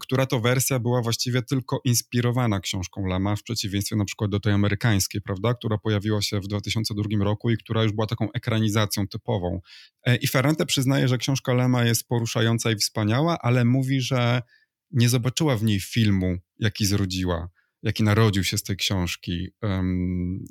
która 0.00 0.26
to 0.26 0.40
wersja 0.40 0.78
była 0.78 1.02
właściwie 1.02 1.42
tylko 1.42 1.80
inspirowana 1.84 2.60
książką 2.60 3.06
Lema, 3.06 3.36
w 3.36 3.42
przeciwieństwie 3.42 3.96
na 3.96 4.04
przykład 4.04 4.30
do 4.30 4.40
tej 4.40 4.52
amerykańskiej, 4.52 5.20
prawda, 5.20 5.54
która 5.54 5.78
pojawiła 5.78 6.22
się 6.22 6.40
w 6.40 6.46
2002 6.46 7.24
roku 7.24 7.50
i 7.50 7.56
która 7.56 7.82
już 7.82 7.92
była 7.92 8.06
taką 8.06 8.32
ekranizacją 8.32 9.08
typową. 9.08 9.60
E, 10.06 10.16
I 10.16 10.28
Ferrante 10.28 10.66
przyznaje, 10.66 11.08
że 11.08 11.18
książka 11.18 11.54
Lema 11.54 11.84
jest 11.84 12.08
poruszająca 12.08 12.70
i 12.70 12.76
wspaniała, 12.76 13.38
ale 13.42 13.64
mówi, 13.64 14.00
że 14.00 14.42
nie 14.90 15.08
zobaczyła 15.08 15.56
w 15.56 15.62
niej 15.62 15.80
filmu, 15.80 16.36
jaki 16.58 16.86
zrodziła 16.86 17.48
jaki 17.82 18.02
narodził 18.02 18.44
się 18.44 18.58
z 18.58 18.62
tej 18.62 18.76
książki 18.76 19.48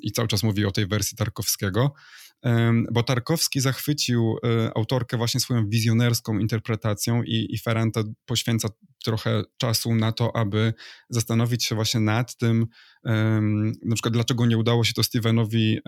i 0.00 0.12
cały 0.12 0.28
czas 0.28 0.42
mówi 0.42 0.64
o 0.64 0.70
tej 0.70 0.86
wersji 0.86 1.16
Tarkowskiego, 1.16 1.94
bo 2.92 3.02
Tarkowski 3.02 3.60
zachwycił 3.60 4.24
um, 4.24 4.40
autorkę 4.74 5.16
właśnie 5.16 5.40
swoją 5.40 5.68
wizjonerską 5.68 6.38
interpretacją 6.38 7.22
i, 7.22 7.46
i 7.50 7.58
Ferrante 7.58 8.02
poświęca 8.26 8.68
trochę 9.04 9.42
czasu 9.56 9.94
na 9.94 10.12
to, 10.12 10.36
aby 10.36 10.74
zastanowić 11.10 11.64
się 11.64 11.74
właśnie 11.74 12.00
nad 12.00 12.36
tym, 12.36 12.66
na 13.84 13.94
przykład 13.94 14.14
dlaczego 14.14 14.46
nie 14.46 14.58
udało 14.58 14.84
się 14.84 14.92
to 14.92 15.02
Stevenowi 15.02 15.78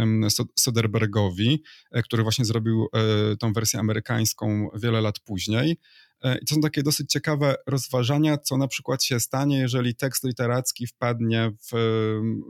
Soderbergowi, 0.59 1.63
e, 1.93 2.03
który 2.03 2.23
właśnie 2.23 2.45
zrobił 2.45 2.87
e, 2.93 3.37
tą 3.37 3.53
wersję 3.53 3.81
amerykańską 3.81 4.69
wiele 4.75 5.01
lat 5.01 5.21
później. 5.21 5.77
E, 6.23 6.39
I 6.39 6.47
to 6.47 6.55
są 6.55 6.61
takie 6.61 6.83
dosyć 6.83 7.11
ciekawe 7.11 7.55
rozważania, 7.67 8.39
co 8.39 8.57
na 8.57 8.69
przykład 8.69 9.05
się 9.05 9.21
stanie, 9.21 9.59
jeżeli 9.59 9.95
tekst 9.95 10.25
literacki 10.25 10.87
wpadnie 10.87 11.53
w 11.73 11.77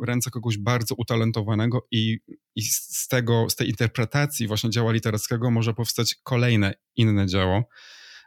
ręce 0.04 0.30
kogoś 0.30 0.58
bardzo 0.58 0.94
utalentowanego 0.94 1.86
i, 1.90 2.18
i 2.56 2.62
z, 2.62 3.08
tego, 3.08 3.46
z 3.50 3.56
tej 3.56 3.68
interpretacji 3.68 4.46
właśnie 4.46 4.70
dzieła 4.70 4.92
literackiego 4.92 5.50
może 5.50 5.74
powstać 5.74 6.14
kolejne 6.22 6.74
inne 6.96 7.26
dzieło. 7.26 7.64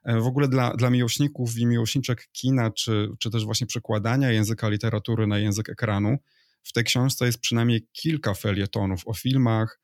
E, 0.04 0.20
w 0.20 0.28
ogóle 0.28 0.48
dla, 0.48 0.74
dla 0.76 0.90
miłośników 0.90 1.58
i 1.58 1.66
miłośniczek 1.66 2.30
kina, 2.32 2.72
czy, 2.72 3.10
czy 3.20 3.30
też 3.30 3.46
właśnie 3.46 3.68
przekładania 3.68 4.32
języka 4.32 4.70
literatury 4.70 5.28
na 5.28 5.38
język 5.40 5.70
ekranu, 5.70 6.18
w 6.64 6.74
tej 6.74 6.84
książce 6.84 7.26
jest 7.26 7.40
przynajmniej 7.40 7.88
kilka 7.94 8.34
felietonów 8.34 9.02
o 9.06 9.14
filmach, 9.14 9.80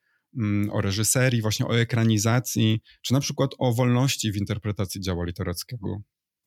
o 0.71 0.81
reżyserii, 0.81 1.41
właśnie 1.41 1.65
o 1.65 1.79
ekranizacji, 1.79 2.81
czy 3.01 3.13
na 3.13 3.19
przykład 3.19 3.51
o 3.59 3.73
wolności 3.73 4.31
w 4.31 4.37
interpretacji 4.37 5.01
dzieła 5.01 5.25
literackiego. 5.25 6.01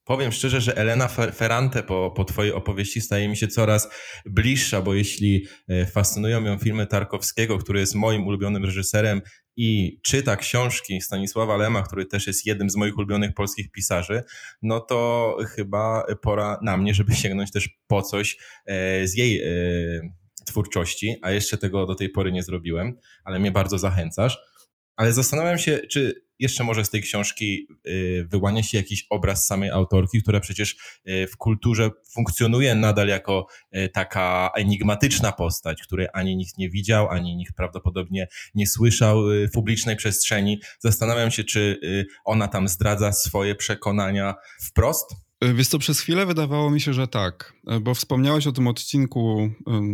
Powiem 0.04 0.32
szczerze, 0.32 0.60
że 0.60 0.76
Elena 0.76 1.08
Ferrante 1.08 1.82
po, 1.82 2.10
po 2.16 2.24
Twojej 2.24 2.52
opowieści 2.52 3.00
staje 3.00 3.28
mi 3.28 3.36
się 3.36 3.48
coraz 3.48 3.88
bliższa, 4.26 4.82
bo 4.82 4.94
jeśli 4.94 5.46
e, 5.68 5.86
fascynują 5.86 6.44
ją 6.44 6.58
filmy 6.58 6.86
Tarkowskiego, 6.86 7.58
który 7.58 7.80
jest 7.80 7.94
moim 7.94 8.26
ulubionym 8.26 8.64
reżyserem 8.64 9.20
i 9.56 10.00
czyta 10.04 10.36
książki 10.36 11.00
Stanisława 11.00 11.56
Lema, 11.56 11.82
który 11.82 12.06
też 12.06 12.26
jest 12.26 12.46
jednym 12.46 12.70
z 12.70 12.76
moich 12.76 12.96
ulubionych 12.96 13.34
polskich 13.34 13.70
pisarzy, 13.70 14.22
no 14.62 14.80
to 14.80 15.36
chyba 15.48 16.04
pora 16.22 16.58
na 16.62 16.76
mnie, 16.76 16.94
żeby 16.94 17.14
sięgnąć 17.14 17.52
też 17.52 17.68
po 17.86 18.02
coś 18.02 18.36
e, 18.66 19.06
z 19.06 19.14
jej 19.14 19.42
e, 19.42 20.21
twórczości, 20.44 21.16
a 21.22 21.30
jeszcze 21.30 21.58
tego 21.58 21.86
do 21.86 21.94
tej 21.94 22.08
pory 22.08 22.32
nie 22.32 22.42
zrobiłem, 22.42 22.98
ale 23.24 23.38
mnie 23.38 23.50
bardzo 23.50 23.78
zachęcasz. 23.78 24.38
Ale 24.96 25.12
zastanawiam 25.12 25.58
się, 25.58 25.80
czy 25.90 26.22
jeszcze 26.38 26.64
może 26.64 26.84
z 26.84 26.90
tej 26.90 27.02
książki 27.02 27.66
y, 27.86 28.26
wyłania 28.30 28.62
się 28.62 28.78
jakiś 28.78 29.06
obraz 29.10 29.46
samej 29.46 29.70
autorki, 29.70 30.22
która 30.22 30.40
przecież 30.40 30.76
y, 31.08 31.26
w 31.26 31.36
kulturze 31.36 31.90
funkcjonuje 32.14 32.74
nadal 32.74 33.08
jako 33.08 33.46
y, 33.76 33.88
taka 33.88 34.50
enigmatyczna 34.56 35.32
postać, 35.32 35.82
której 35.82 36.06
ani 36.12 36.36
nikt 36.36 36.58
nie 36.58 36.70
widział, 36.70 37.08
ani 37.08 37.36
nikt 37.36 37.54
prawdopodobnie 37.56 38.28
nie 38.54 38.66
słyszał 38.66 39.22
w 39.48 39.50
publicznej 39.52 39.96
przestrzeni. 39.96 40.60
Zastanawiam 40.78 41.30
się, 41.30 41.44
czy 41.44 41.80
ona 42.24 42.48
tam 42.48 42.68
zdradza 42.68 43.12
swoje 43.12 43.54
przekonania 43.54 44.34
wprost. 44.62 45.14
Wiesz 45.54 45.68
co, 45.68 45.78
przez 45.78 46.00
chwilę 46.00 46.26
wydawało 46.26 46.70
mi 46.70 46.80
się, 46.80 46.92
że 46.92 47.08
tak, 47.08 47.52
bo 47.80 47.94
wspomniałeś 47.94 48.46
o 48.46 48.52
tym 48.52 48.66
odcinku 48.66 49.50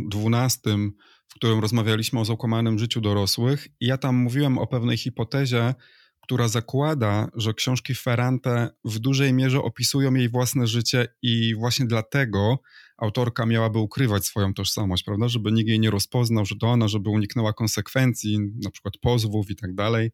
dwunastym, 0.08 0.92
w 1.28 1.34
którym 1.34 1.60
rozmawialiśmy 1.60 2.20
o 2.20 2.24
zakłamanym 2.24 2.78
życiu 2.78 3.00
dorosłych 3.00 3.68
i 3.80 3.86
ja 3.86 3.98
tam 3.98 4.16
mówiłem 4.16 4.58
o 4.58 4.66
pewnej 4.66 4.96
hipotezie, 4.96 5.74
która 6.22 6.48
zakłada, 6.48 7.28
że 7.34 7.54
książki 7.54 7.94
Ferrante 7.94 8.68
w 8.84 8.98
dużej 8.98 9.32
mierze 9.32 9.62
opisują 9.62 10.14
jej 10.14 10.28
własne 10.28 10.66
życie 10.66 11.08
i 11.22 11.54
właśnie 11.54 11.86
dlatego 11.86 12.58
autorka 12.98 13.46
miałaby 13.46 13.78
ukrywać 13.78 14.26
swoją 14.26 14.54
tożsamość, 14.54 15.04
prawda, 15.04 15.28
żeby 15.28 15.52
nikt 15.52 15.68
jej 15.68 15.80
nie 15.80 15.90
rozpoznał, 15.90 16.46
że 16.46 16.56
to 16.56 16.66
ona, 16.66 16.88
żeby 16.88 17.10
uniknęła 17.10 17.52
konsekwencji, 17.52 18.38
na 18.64 18.70
przykład 18.70 18.94
pozwów 19.00 19.50
i 19.50 19.56
tak 19.56 19.74
dalej. 19.74 20.10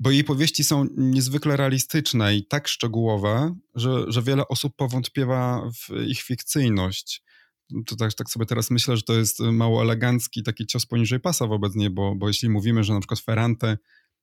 Bo 0.00 0.10
jej 0.10 0.24
powieści 0.24 0.64
są 0.64 0.86
niezwykle 0.96 1.56
realistyczne 1.56 2.36
i 2.36 2.46
tak 2.46 2.68
szczegółowe, 2.68 3.54
że, 3.74 4.04
że 4.08 4.22
wiele 4.22 4.48
osób 4.48 4.76
powątpiewa 4.76 5.70
w 5.74 6.06
ich 6.06 6.22
fikcyjność. 6.22 7.22
To 7.86 7.96
tak, 7.96 8.14
tak, 8.14 8.30
sobie 8.30 8.46
teraz 8.46 8.70
myślę, 8.70 8.96
że 8.96 9.02
to 9.02 9.12
jest 9.12 9.40
mało 9.40 9.82
elegancki 9.82 10.42
taki 10.42 10.66
cios 10.66 10.86
poniżej 10.86 11.20
pasa 11.20 11.46
wobec 11.46 11.74
niej, 11.74 11.90
bo, 11.90 12.14
bo 12.14 12.28
jeśli 12.28 12.48
mówimy, 12.48 12.84
że 12.84 12.94
na 12.94 13.00
przykład 13.00 13.20
Ferrante 13.20 13.76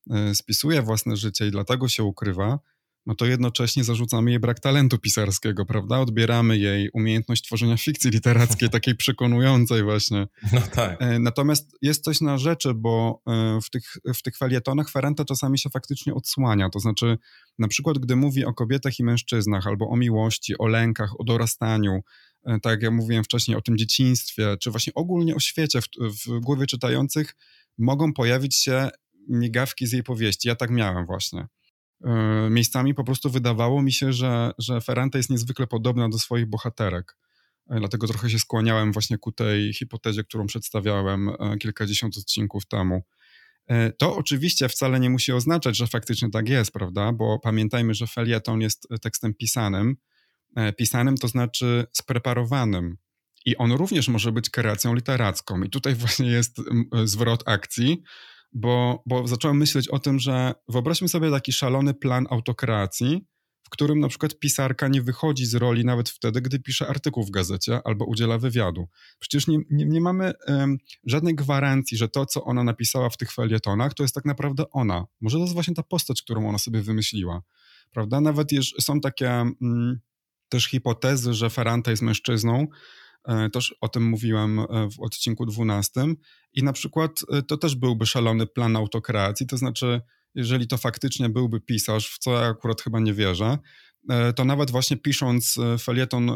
E, 0.09 0.35
spisuje 0.35 0.81
własne 0.81 1.17
życie 1.17 1.47
i 1.47 1.51
dlatego 1.51 1.87
się 1.87 2.03
ukrywa, 2.03 2.59
no 3.07 3.15
to 3.15 3.25
jednocześnie 3.25 3.83
zarzucamy 3.83 4.31
jej 4.31 4.39
brak 4.39 4.59
talentu 4.59 4.97
pisarskiego, 4.97 5.65
prawda? 5.65 5.99
Odbieramy 5.99 6.57
jej 6.57 6.89
umiejętność 6.93 7.43
tworzenia 7.43 7.77
fikcji 7.77 8.11
literackiej, 8.11 8.69
takiej 8.79 8.95
przekonującej 8.95 9.83
właśnie. 9.83 10.27
No 10.53 10.61
tak. 10.61 11.01
E, 11.01 11.19
natomiast 11.19 11.77
jest 11.81 12.03
coś 12.03 12.21
na 12.21 12.37
rzeczy, 12.37 12.73
bo 12.73 13.21
e, 13.27 13.59
w 13.61 13.69
tych, 13.69 13.97
w 14.15 14.21
tych 14.21 14.37
felietonach 14.37 14.89
Ferenta 14.89 15.25
czasami 15.25 15.59
się 15.59 15.69
faktycznie 15.69 16.13
odsłania, 16.13 16.69
to 16.69 16.79
znaczy 16.79 17.17
na 17.59 17.67
przykład 17.67 17.97
gdy 17.97 18.15
mówi 18.15 18.45
o 18.45 18.53
kobietach 18.53 18.99
i 18.99 19.03
mężczyznach, 19.03 19.67
albo 19.67 19.89
o 19.89 19.95
miłości, 19.95 20.57
o 20.57 20.67
lękach, 20.67 21.19
o 21.19 21.23
dorastaniu, 21.23 22.01
tak 22.43 22.71
jak 22.71 22.81
ja 22.81 22.91
mówiłem 22.91 23.23
wcześniej, 23.23 23.57
o 23.57 23.61
tym 23.61 23.77
dzieciństwie, 23.77 24.57
czy 24.61 24.71
właśnie 24.71 24.93
ogólnie 24.93 25.35
o 25.35 25.39
świecie 25.39 25.81
w, 25.81 25.85
w 25.99 26.39
głowie 26.39 26.65
czytających, 26.65 27.35
mogą 27.77 28.13
pojawić 28.13 28.55
się 28.55 28.89
migawki 29.29 29.87
z 29.87 29.91
jej 29.91 30.03
powieści. 30.03 30.47
Ja 30.47 30.55
tak 30.55 30.69
miałem 30.69 31.05
właśnie. 31.05 31.47
E, 32.03 32.49
miejscami 32.49 32.93
po 32.93 33.03
prostu 33.03 33.29
wydawało 33.29 33.81
mi 33.81 33.91
się, 33.91 34.13
że, 34.13 34.51
że 34.57 34.81
Ferrante 34.81 35.19
jest 35.19 35.29
niezwykle 35.29 35.67
podobna 35.67 36.09
do 36.09 36.19
swoich 36.19 36.45
bohaterek. 36.45 37.17
E, 37.69 37.79
dlatego 37.79 38.07
trochę 38.07 38.29
się 38.29 38.39
skłaniałem 38.39 38.91
właśnie 38.91 39.17
ku 39.17 39.31
tej 39.31 39.73
hipotezie, 39.73 40.23
którą 40.23 40.47
przedstawiałem 40.47 41.29
e, 41.29 41.57
kilkadziesiąt 41.57 42.17
odcinków 42.17 42.65
temu. 42.65 43.03
To 43.97 44.15
oczywiście 44.15 44.69
wcale 44.69 44.99
nie 44.99 45.09
musi 45.09 45.31
oznaczać, 45.31 45.77
że 45.77 45.87
faktycznie 45.87 46.29
tak 46.29 46.49
jest, 46.49 46.71
prawda? 46.71 47.11
Bo 47.13 47.39
pamiętajmy, 47.39 47.93
że 47.93 48.07
felieton 48.07 48.61
jest 48.61 48.87
tekstem 49.01 49.33
pisanym. 49.33 49.97
Pisanym 50.77 51.17
to 51.17 51.27
znaczy 51.27 51.85
spreparowanym. 51.93 52.97
I 53.45 53.57
on 53.57 53.71
również 53.71 54.07
może 54.07 54.31
być 54.31 54.49
kreacją 54.49 54.93
literacką. 54.93 55.63
I 55.63 55.69
tutaj 55.69 55.95
właśnie 55.95 56.27
jest 56.27 56.61
zwrot 57.03 57.43
akcji, 57.45 58.03
bo, 58.53 59.03
bo 59.05 59.27
zacząłem 59.27 59.57
myśleć 59.57 59.87
o 59.87 59.99
tym, 59.99 60.19
że 60.19 60.53
wyobraźmy 60.67 61.07
sobie 61.07 61.31
taki 61.31 61.53
szalony 61.53 61.93
plan 61.93 62.27
autokreacji, 62.29 63.27
w 63.67 63.69
którym 63.69 63.99
na 63.99 64.07
przykład 64.07 64.39
pisarka 64.39 64.87
nie 64.87 65.01
wychodzi 65.01 65.45
z 65.45 65.55
roli 65.55 65.85
nawet 65.85 66.09
wtedy, 66.09 66.41
gdy 66.41 66.59
pisze 66.59 66.87
artykuł 66.87 67.23
w 67.23 67.31
gazecie 67.31 67.81
albo 67.85 68.05
udziela 68.05 68.37
wywiadu. 68.37 68.87
Przecież 69.19 69.47
nie, 69.47 69.57
nie, 69.69 69.85
nie 69.85 70.01
mamy 70.01 70.33
um, 70.47 70.77
żadnej 71.05 71.35
gwarancji, 71.35 71.97
że 71.97 72.09
to, 72.09 72.25
co 72.25 72.43
ona 72.43 72.63
napisała 72.63 73.09
w 73.09 73.17
tych 73.17 73.31
felietonach, 73.31 73.93
to 73.93 74.03
jest 74.03 74.15
tak 74.15 74.25
naprawdę 74.25 74.63
ona. 74.71 75.05
Może 75.21 75.37
to 75.37 75.41
jest 75.41 75.53
właśnie 75.53 75.73
ta 75.73 75.83
postać, 75.83 76.21
którą 76.21 76.49
ona 76.49 76.57
sobie 76.57 76.81
wymyśliła. 76.81 77.41
Prawda? 77.91 78.21
Nawet 78.21 78.51
jeż, 78.51 78.73
są 78.79 79.01
takie 79.01 79.29
mm, 79.31 79.99
też 80.49 80.65
hipotezy, 80.65 81.33
że 81.33 81.49
Ferrante 81.49 81.91
jest 81.91 82.03
mężczyzną, 82.03 82.67
też 83.53 83.75
o 83.81 83.89
tym 83.89 84.03
mówiłem 84.03 84.59
e, 84.59 84.65
w 84.89 84.99
odcinku 84.99 85.45
12. 85.45 86.01
I 86.53 86.63
na 86.63 86.73
przykład 86.73 87.11
e, 87.31 87.41
to 87.41 87.57
też 87.57 87.75
byłby 87.75 88.05
szalony 88.05 88.47
plan 88.47 88.75
autokreacji, 88.75 89.47
to 89.47 89.57
znaczy, 89.57 90.01
jeżeli 90.35 90.67
to 90.67 90.77
faktycznie 90.77 91.29
byłby 91.29 91.61
pisarz, 91.61 92.09
w 92.09 92.17
co 92.17 92.31
ja 92.31 92.47
akurat 92.47 92.81
chyba 92.81 92.99
nie 92.99 93.13
wierzę, 93.13 93.57
to 94.35 94.45
nawet 94.45 94.71
właśnie 94.71 94.97
pisząc 94.97 95.55
felieton, 95.79 96.31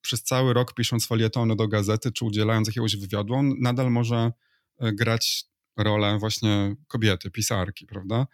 przez 0.00 0.22
cały 0.22 0.54
rok 0.54 0.74
pisząc 0.74 1.06
felietony 1.06 1.56
do 1.56 1.68
gazety, 1.68 2.12
czy 2.12 2.24
udzielając 2.24 2.68
jakiegoś 2.68 2.96
wywiadu, 2.96 3.34
on 3.34 3.54
nadal 3.60 3.90
może 3.90 4.32
grać 4.80 5.44
rolę 5.76 6.18
właśnie 6.18 6.76
kobiety, 6.88 7.30
pisarki, 7.30 7.86
prawda? 7.86 8.26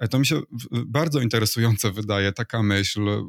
E, 0.00 0.08
to 0.08 0.18
mi 0.18 0.26
się 0.26 0.40
bardzo 0.86 1.20
interesujące 1.20 1.92
wydaje 1.92 2.32
taka 2.32 2.62
myśl. 2.62 3.24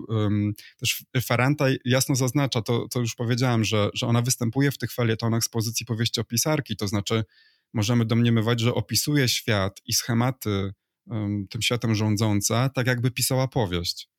Też 0.80 1.06
Faranta 1.22 1.66
jasno 1.86 2.16
zaznacza, 2.16 2.62
to, 2.62 2.88
to 2.88 3.00
już 3.00 3.16
powiedziałem, 3.16 3.63
że, 3.63 3.90
że 3.94 4.08
ona 4.08 4.22
występuje 4.22 4.72
w 4.72 4.78
tych 4.78 4.92
felietonach 4.94 5.44
z 5.44 5.50
pozycji 5.50 5.86
powieściopisarki, 5.86 6.75
to 6.75 6.88
znaczy 6.88 7.24
możemy 7.74 8.06
domniemywać, 8.06 8.60
że 8.60 8.74
opisuje 8.74 9.28
świat 9.28 9.82
i 9.86 9.94
schematy 9.94 10.74
tym 11.50 11.62
światem 11.62 11.96
rządząca, 11.96 12.70
tak 12.70 12.88
jakby 12.88 13.12
pisała 13.12 13.48
powieść. 13.48 14.10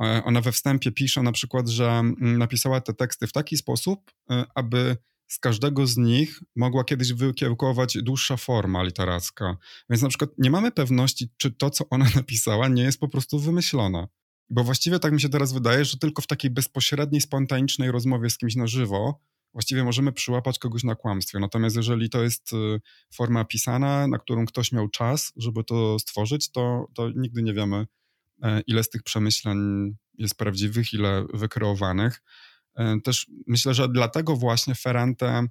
E, 0.00 0.22
ona 0.24 0.40
we 0.40 0.52
wstępie 0.52 0.92
pisze 0.92 1.22
na 1.22 1.32
przykład, 1.32 1.68
że 1.68 2.02
napisała 2.18 2.80
te 2.80 2.94
teksty 2.94 3.26
w 3.26 3.32
taki 3.32 3.56
sposób, 3.56 4.10
e, 4.30 4.44
aby 4.54 4.96
z 5.32 5.38
każdego 5.38 5.86
z 5.86 5.96
nich 5.96 6.42
mogła 6.56 6.84
kiedyś 6.84 7.12
wykiełkować 7.12 7.98
dłuższa 8.02 8.36
forma 8.36 8.82
literacka. 8.82 9.56
Więc 9.90 10.02
na 10.02 10.08
przykład 10.08 10.30
nie 10.38 10.50
mamy 10.50 10.72
pewności, 10.72 11.28
czy 11.36 11.50
to, 11.50 11.70
co 11.70 11.88
ona 11.90 12.06
napisała, 12.16 12.68
nie 12.68 12.82
jest 12.82 13.00
po 13.00 13.08
prostu 13.08 13.38
wymyślone. 13.38 14.08
Bo 14.50 14.64
właściwie 14.64 14.98
tak 14.98 15.12
mi 15.12 15.20
się 15.20 15.28
teraz 15.28 15.52
wydaje, 15.52 15.84
że 15.84 15.98
tylko 15.98 16.22
w 16.22 16.26
takiej 16.26 16.50
bezpośredniej, 16.50 17.20
spontanicznej 17.20 17.90
rozmowie 17.90 18.30
z 18.30 18.38
kimś 18.38 18.56
na 18.56 18.66
żywo 18.66 19.20
właściwie 19.52 19.84
możemy 19.84 20.12
przyłapać 20.12 20.58
kogoś 20.58 20.84
na 20.84 20.94
kłamstwie. 20.94 21.38
Natomiast 21.38 21.76
jeżeli 21.76 22.10
to 22.10 22.22
jest 22.22 22.52
y, 22.52 22.80
forma 23.14 23.44
pisana, 23.44 24.08
na 24.08 24.18
którą 24.18 24.46
ktoś 24.46 24.72
miał 24.72 24.88
czas, 24.88 25.32
żeby 25.36 25.64
to 25.64 25.98
stworzyć, 25.98 26.50
to, 26.50 26.86
to 26.94 27.10
nigdy 27.10 27.42
nie 27.42 27.54
wiemy, 27.54 27.86
e, 28.42 28.60
ile 28.66 28.84
z 28.84 28.90
tych 28.90 29.02
przemyśleń 29.02 29.58
jest 30.18 30.34
prawdziwych, 30.34 30.92
ile 30.92 31.26
wykreowanych. 31.34 32.22
E, 32.74 33.00
też 33.00 33.26
myślę, 33.46 33.74
że 33.74 33.88
dlatego 33.88 34.36
właśnie 34.36 34.74
Ferrante 34.74 35.46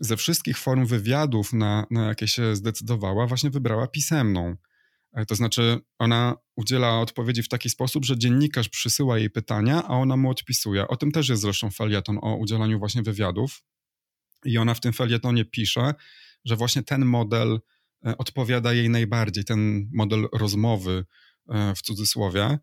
ze 0.00 0.16
wszystkich 0.16 0.58
form 0.58 0.86
wywiadów, 0.86 1.52
na, 1.52 1.86
na 1.90 2.06
jakie 2.06 2.28
się 2.28 2.56
zdecydowała, 2.56 3.26
właśnie 3.26 3.50
wybrała 3.50 3.86
pisemną. 3.86 4.56
E, 5.12 5.26
to 5.26 5.34
znaczy, 5.34 5.78
ona 5.98 6.36
udziela 6.56 7.00
odpowiedzi 7.00 7.42
w 7.42 7.48
taki 7.48 7.70
sposób, 7.70 8.04
że 8.04 8.18
dziennikarz 8.18 8.68
przysyła 8.68 9.18
jej 9.18 9.30
pytania, 9.30 9.82
a 9.84 9.88
ona 9.88 10.16
mu 10.16 10.30
odpisuje. 10.30 10.88
O 10.88 10.96
tym 10.96 11.12
też 11.12 11.28
jest 11.28 11.42
zresztą 11.42 11.70
felieton 11.70 12.18
o 12.22 12.36
udzielaniu 12.36 12.78
właśnie 12.78 13.02
wywiadów. 13.02 13.62
I 14.44 14.58
ona 14.58 14.74
w 14.74 14.80
tym 14.80 14.92
felietonie 14.92 15.44
pisze, 15.44 15.94
że 16.44 16.56
właśnie 16.56 16.82
ten 16.82 17.04
model 17.04 17.60
e, 18.06 18.18
odpowiada 18.18 18.72
jej 18.72 18.90
najbardziej, 18.90 19.44
ten 19.44 19.90
model 19.92 20.28
rozmowy 20.32 21.04
w 21.76 21.82
cudzysłowie 21.82 22.58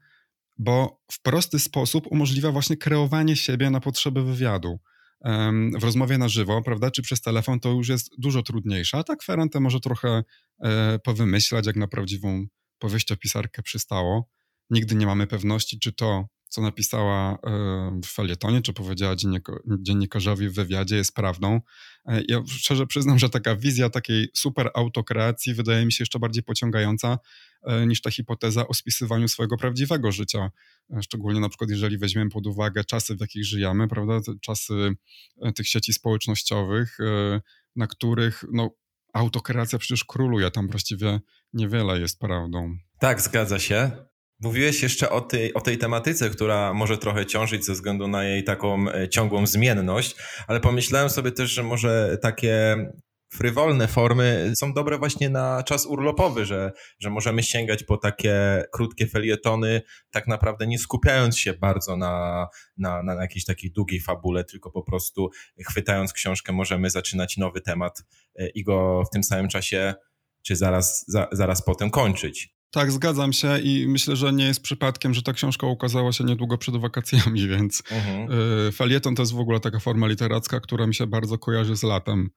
bo 0.61 1.01
w 1.11 1.21
prosty 1.21 1.59
sposób 1.59 2.07
umożliwia 2.07 2.51
właśnie 2.51 2.77
kreowanie 2.77 3.35
siebie 3.35 3.69
na 3.69 3.79
potrzeby 3.79 4.23
wywiadu. 4.23 4.79
W 5.79 5.83
rozmowie 5.83 6.17
na 6.17 6.29
żywo, 6.29 6.61
prawda, 6.61 6.91
czy 6.91 7.01
przez 7.01 7.21
telefon, 7.21 7.59
to 7.59 7.69
już 7.69 7.89
jest 7.89 8.09
dużo 8.17 8.43
trudniejsze. 8.43 8.97
A 8.97 9.03
tak 9.03 9.23
Ferrante 9.23 9.59
może 9.59 9.79
trochę 9.79 10.23
e, 10.59 10.99
powymyślać, 10.99 11.67
jak 11.67 11.75
na 11.75 11.87
prawdziwą 11.87 12.45
powieściopisarkę 12.79 13.63
przystało. 13.63 14.29
Nigdy 14.69 14.95
nie 14.95 15.05
mamy 15.05 15.27
pewności, 15.27 15.79
czy 15.79 15.93
to, 15.93 16.25
co 16.49 16.61
napisała 16.61 17.33
e, 17.33 17.99
w 18.03 18.07
felietonie, 18.07 18.61
czy 18.61 18.73
powiedziała 18.73 19.15
dziennikarzowi 19.79 20.49
w 20.49 20.55
wywiadzie, 20.55 20.95
jest 20.95 21.15
prawdą. 21.15 21.59
E, 22.05 22.21
ja 22.27 22.43
szczerze 22.47 22.87
przyznam, 22.87 23.19
że 23.19 23.29
taka 23.29 23.55
wizja 23.55 23.89
takiej 23.89 24.29
super 24.33 24.69
autokreacji 24.75 25.53
wydaje 25.53 25.85
mi 25.85 25.91
się 25.91 26.01
jeszcze 26.01 26.19
bardziej 26.19 26.43
pociągająca 26.43 27.17
niż 27.87 28.01
ta 28.01 28.11
hipoteza 28.11 28.67
o 28.67 28.73
spisywaniu 28.73 29.27
swojego 29.27 29.57
prawdziwego 29.57 30.11
życia. 30.11 30.51
Szczególnie 31.01 31.39
na 31.39 31.49
przykład, 31.49 31.69
jeżeli 31.69 31.97
weźmiemy 31.97 32.29
pod 32.29 32.47
uwagę 32.47 32.83
czasy, 32.83 33.15
w 33.15 33.21
jakich 33.21 33.45
żyjemy, 33.45 33.87
prawda, 33.87 34.19
czasy 34.41 34.73
tych 35.55 35.67
sieci 35.67 35.93
społecznościowych, 35.93 36.97
na 37.75 37.87
których 37.87 38.43
no, 38.53 38.69
autokreacja 39.13 39.79
przecież 39.79 40.03
króluje, 40.03 40.51
tam 40.51 40.67
właściwie 40.67 41.19
niewiele 41.53 41.99
jest 41.99 42.19
prawdą. 42.19 42.77
Tak, 42.99 43.21
zgadza 43.21 43.59
się. 43.59 43.91
Mówiłeś 44.39 44.83
jeszcze 44.83 45.09
o 45.09 45.21
tej, 45.21 45.53
o 45.53 45.61
tej 45.61 45.77
tematyce, 45.77 46.29
która 46.29 46.73
może 46.73 46.97
trochę 46.97 47.25
ciążyć 47.25 47.65
ze 47.65 47.73
względu 47.73 48.07
na 48.07 48.23
jej 48.23 48.43
taką 48.43 48.89
e, 48.89 49.09
ciągłą 49.09 49.47
zmienność, 49.47 50.15
ale 50.47 50.59
pomyślałem 50.59 51.09
sobie 51.09 51.31
też, 51.31 51.51
że 51.51 51.63
może 51.63 52.17
takie 52.21 52.77
frywolne 53.33 53.87
formy 53.87 54.51
są 54.55 54.73
dobre 54.73 54.97
właśnie 54.97 55.29
na 55.29 55.63
czas 55.63 55.85
urlopowy, 55.85 56.45
że, 56.45 56.71
że 56.99 57.09
możemy 57.09 57.43
sięgać 57.43 57.83
po 57.83 57.97
takie 57.97 58.63
krótkie 58.71 59.07
felietony, 59.07 59.81
tak 60.11 60.27
naprawdę 60.27 60.67
nie 60.67 60.79
skupiając 60.79 61.37
się 61.37 61.53
bardzo 61.53 61.97
na, 61.97 62.47
na, 62.77 63.03
na 63.03 63.21
jakiejś 63.21 63.45
takiej 63.45 63.71
długiej 63.71 63.99
fabule, 63.99 64.43
tylko 64.43 64.71
po 64.71 64.83
prostu 64.83 65.29
chwytając 65.67 66.13
książkę 66.13 66.53
możemy 66.53 66.89
zaczynać 66.89 67.37
nowy 67.37 67.61
temat 67.61 68.03
e, 68.35 68.49
i 68.49 68.63
go 68.63 69.03
w 69.03 69.09
tym 69.09 69.23
samym 69.23 69.47
czasie 69.47 69.93
czy 70.43 70.55
zaraz, 70.55 71.05
za, 71.07 71.27
zaraz 71.31 71.65
potem 71.65 71.89
kończyć. 71.89 72.55
Tak, 72.71 72.91
zgadzam 72.91 73.33
się 73.33 73.59
i 73.59 73.87
myślę, 73.87 74.15
że 74.15 74.33
nie 74.33 74.45
jest 74.45 74.61
przypadkiem, 74.61 75.13
że 75.13 75.21
ta 75.21 75.33
książka 75.33 75.67
ukazała 75.67 76.11
się 76.11 76.23
niedługo 76.23 76.57
przed 76.57 76.77
wakacjami, 76.77 77.47
więc 77.57 77.83
mhm. 77.91 78.39
Y, 78.67 78.71
felieton 78.71 79.15
to 79.15 79.21
jest 79.21 79.33
w 79.33 79.39
ogóle 79.39 79.59
taka 79.59 79.79
forma 79.79 80.07
literacka, 80.07 80.59
która 80.59 80.87
mi 80.87 80.95
się 80.95 81.07
bardzo 81.07 81.37
kojarzy 81.37 81.75
z 81.75 81.83
latem. 81.83 82.29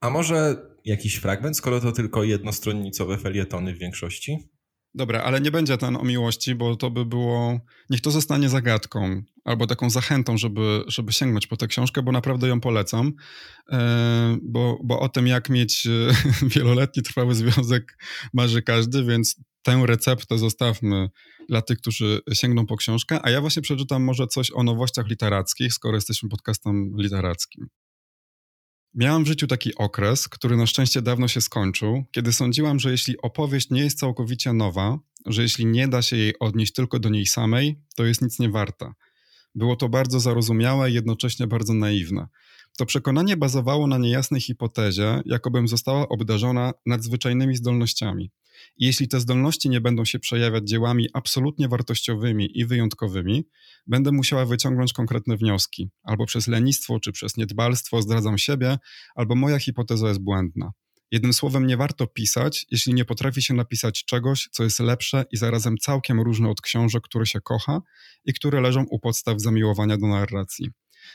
A 0.00 0.10
może 0.10 0.56
jakiś 0.84 1.14
fragment, 1.14 1.56
skoro 1.56 1.80
to 1.80 1.92
tylko 1.92 2.24
jednostronnicowe 2.24 3.18
felietony 3.18 3.74
w 3.74 3.78
większości? 3.78 4.50
Dobra, 4.94 5.22
ale 5.22 5.40
nie 5.40 5.50
będzie 5.50 5.78
ten 5.78 5.96
o 5.96 6.04
miłości, 6.04 6.54
bo 6.54 6.76
to 6.76 6.90
by 6.90 7.04
było. 7.04 7.60
Niech 7.90 8.00
to 8.00 8.10
zostanie 8.10 8.48
zagadką 8.48 9.22
albo 9.44 9.66
taką 9.66 9.90
zachętą, 9.90 10.36
żeby, 10.36 10.84
żeby 10.86 11.12
sięgnąć 11.12 11.46
po 11.46 11.56
tę 11.56 11.66
książkę, 11.66 12.02
bo 12.02 12.12
naprawdę 12.12 12.48
ją 12.48 12.60
polecam. 12.60 13.12
E, 13.72 14.38
bo, 14.42 14.78
bo 14.84 15.00
o 15.00 15.08
tym, 15.08 15.26
jak 15.26 15.50
mieć 15.50 15.86
e, 15.86 15.90
wieloletni 16.54 17.02
trwały 17.02 17.34
związek, 17.34 17.98
marzy 18.34 18.62
każdy, 18.62 19.04
więc 19.04 19.36
tę 19.62 19.82
receptę 19.86 20.38
zostawmy 20.38 21.08
dla 21.48 21.62
tych, 21.62 21.78
którzy 21.78 22.20
sięgną 22.32 22.66
po 22.66 22.76
książkę. 22.76 23.18
A 23.22 23.30
ja 23.30 23.40
właśnie 23.40 23.62
przeczytam 23.62 24.02
może 24.02 24.26
coś 24.26 24.50
o 24.54 24.62
nowościach 24.62 25.06
literackich, 25.08 25.72
skoro 25.72 25.94
jesteśmy 25.94 26.28
podcastem 26.28 26.90
literackim. 26.98 27.66
Miałam 28.96 29.24
w 29.24 29.26
życiu 29.26 29.46
taki 29.46 29.74
okres, 29.74 30.28
który 30.28 30.56
na 30.56 30.66
szczęście 30.66 31.02
dawno 31.02 31.28
się 31.28 31.40
skończył, 31.40 32.04
kiedy 32.12 32.32
sądziłam, 32.32 32.80
że 32.80 32.90
jeśli 32.90 33.20
opowieść 33.22 33.70
nie 33.70 33.80
jest 33.80 33.98
całkowicie 33.98 34.52
nowa, 34.52 34.98
że 35.26 35.42
jeśli 35.42 35.66
nie 35.66 35.88
da 35.88 36.02
się 36.02 36.16
jej 36.16 36.38
odnieść 36.38 36.72
tylko 36.72 36.98
do 36.98 37.08
niej 37.08 37.26
samej, 37.26 37.80
to 37.96 38.04
jest 38.04 38.22
nic 38.22 38.38
nie 38.38 38.50
warta. 38.50 38.94
Było 39.54 39.76
to 39.76 39.88
bardzo 39.88 40.20
zarozumiałe 40.20 40.90
i 40.90 40.94
jednocześnie 40.94 41.46
bardzo 41.46 41.74
naiwne. 41.74 42.26
To 42.78 42.86
przekonanie 42.86 43.36
bazowało 43.36 43.86
na 43.86 43.98
niejasnej 43.98 44.40
hipotezie, 44.40 45.22
jakobym 45.24 45.68
została 45.68 46.08
obdarzona 46.08 46.72
nadzwyczajnymi 46.86 47.56
zdolnościami. 47.56 48.30
Jeśli 48.78 49.08
te 49.08 49.20
zdolności 49.20 49.68
nie 49.68 49.80
będą 49.80 50.04
się 50.04 50.18
przejawiać 50.18 50.68
dziełami 50.68 51.08
absolutnie 51.12 51.68
wartościowymi 51.68 52.58
i 52.58 52.66
wyjątkowymi, 52.66 53.48
będę 53.86 54.12
musiała 54.12 54.46
wyciągnąć 54.46 54.92
konkretne 54.92 55.36
wnioski. 55.36 55.90
Albo 56.02 56.26
przez 56.26 56.48
lenistwo, 56.48 57.00
czy 57.00 57.12
przez 57.12 57.36
niedbalstwo 57.36 58.02
zdradzam 58.02 58.38
siebie, 58.38 58.78
albo 59.14 59.34
moja 59.34 59.58
hipoteza 59.58 60.08
jest 60.08 60.20
błędna. 60.20 60.72
Jednym 61.10 61.32
słowem, 61.32 61.66
nie 61.66 61.76
warto 61.76 62.06
pisać, 62.06 62.66
jeśli 62.70 62.94
nie 62.94 63.04
potrafi 63.04 63.42
się 63.42 63.54
napisać 63.54 64.04
czegoś, 64.04 64.48
co 64.52 64.64
jest 64.64 64.80
lepsze 64.80 65.24
i 65.32 65.36
zarazem 65.36 65.78
całkiem 65.78 66.20
różne 66.20 66.48
od 66.50 66.60
książek, 66.60 67.02
które 67.02 67.26
się 67.26 67.40
kocha 67.40 67.82
i 68.24 68.32
które 68.32 68.60
leżą 68.60 68.84
u 68.90 68.98
podstaw 68.98 69.40
zamiłowania 69.40 69.96
do 69.96 70.06
narracji. 70.06 70.70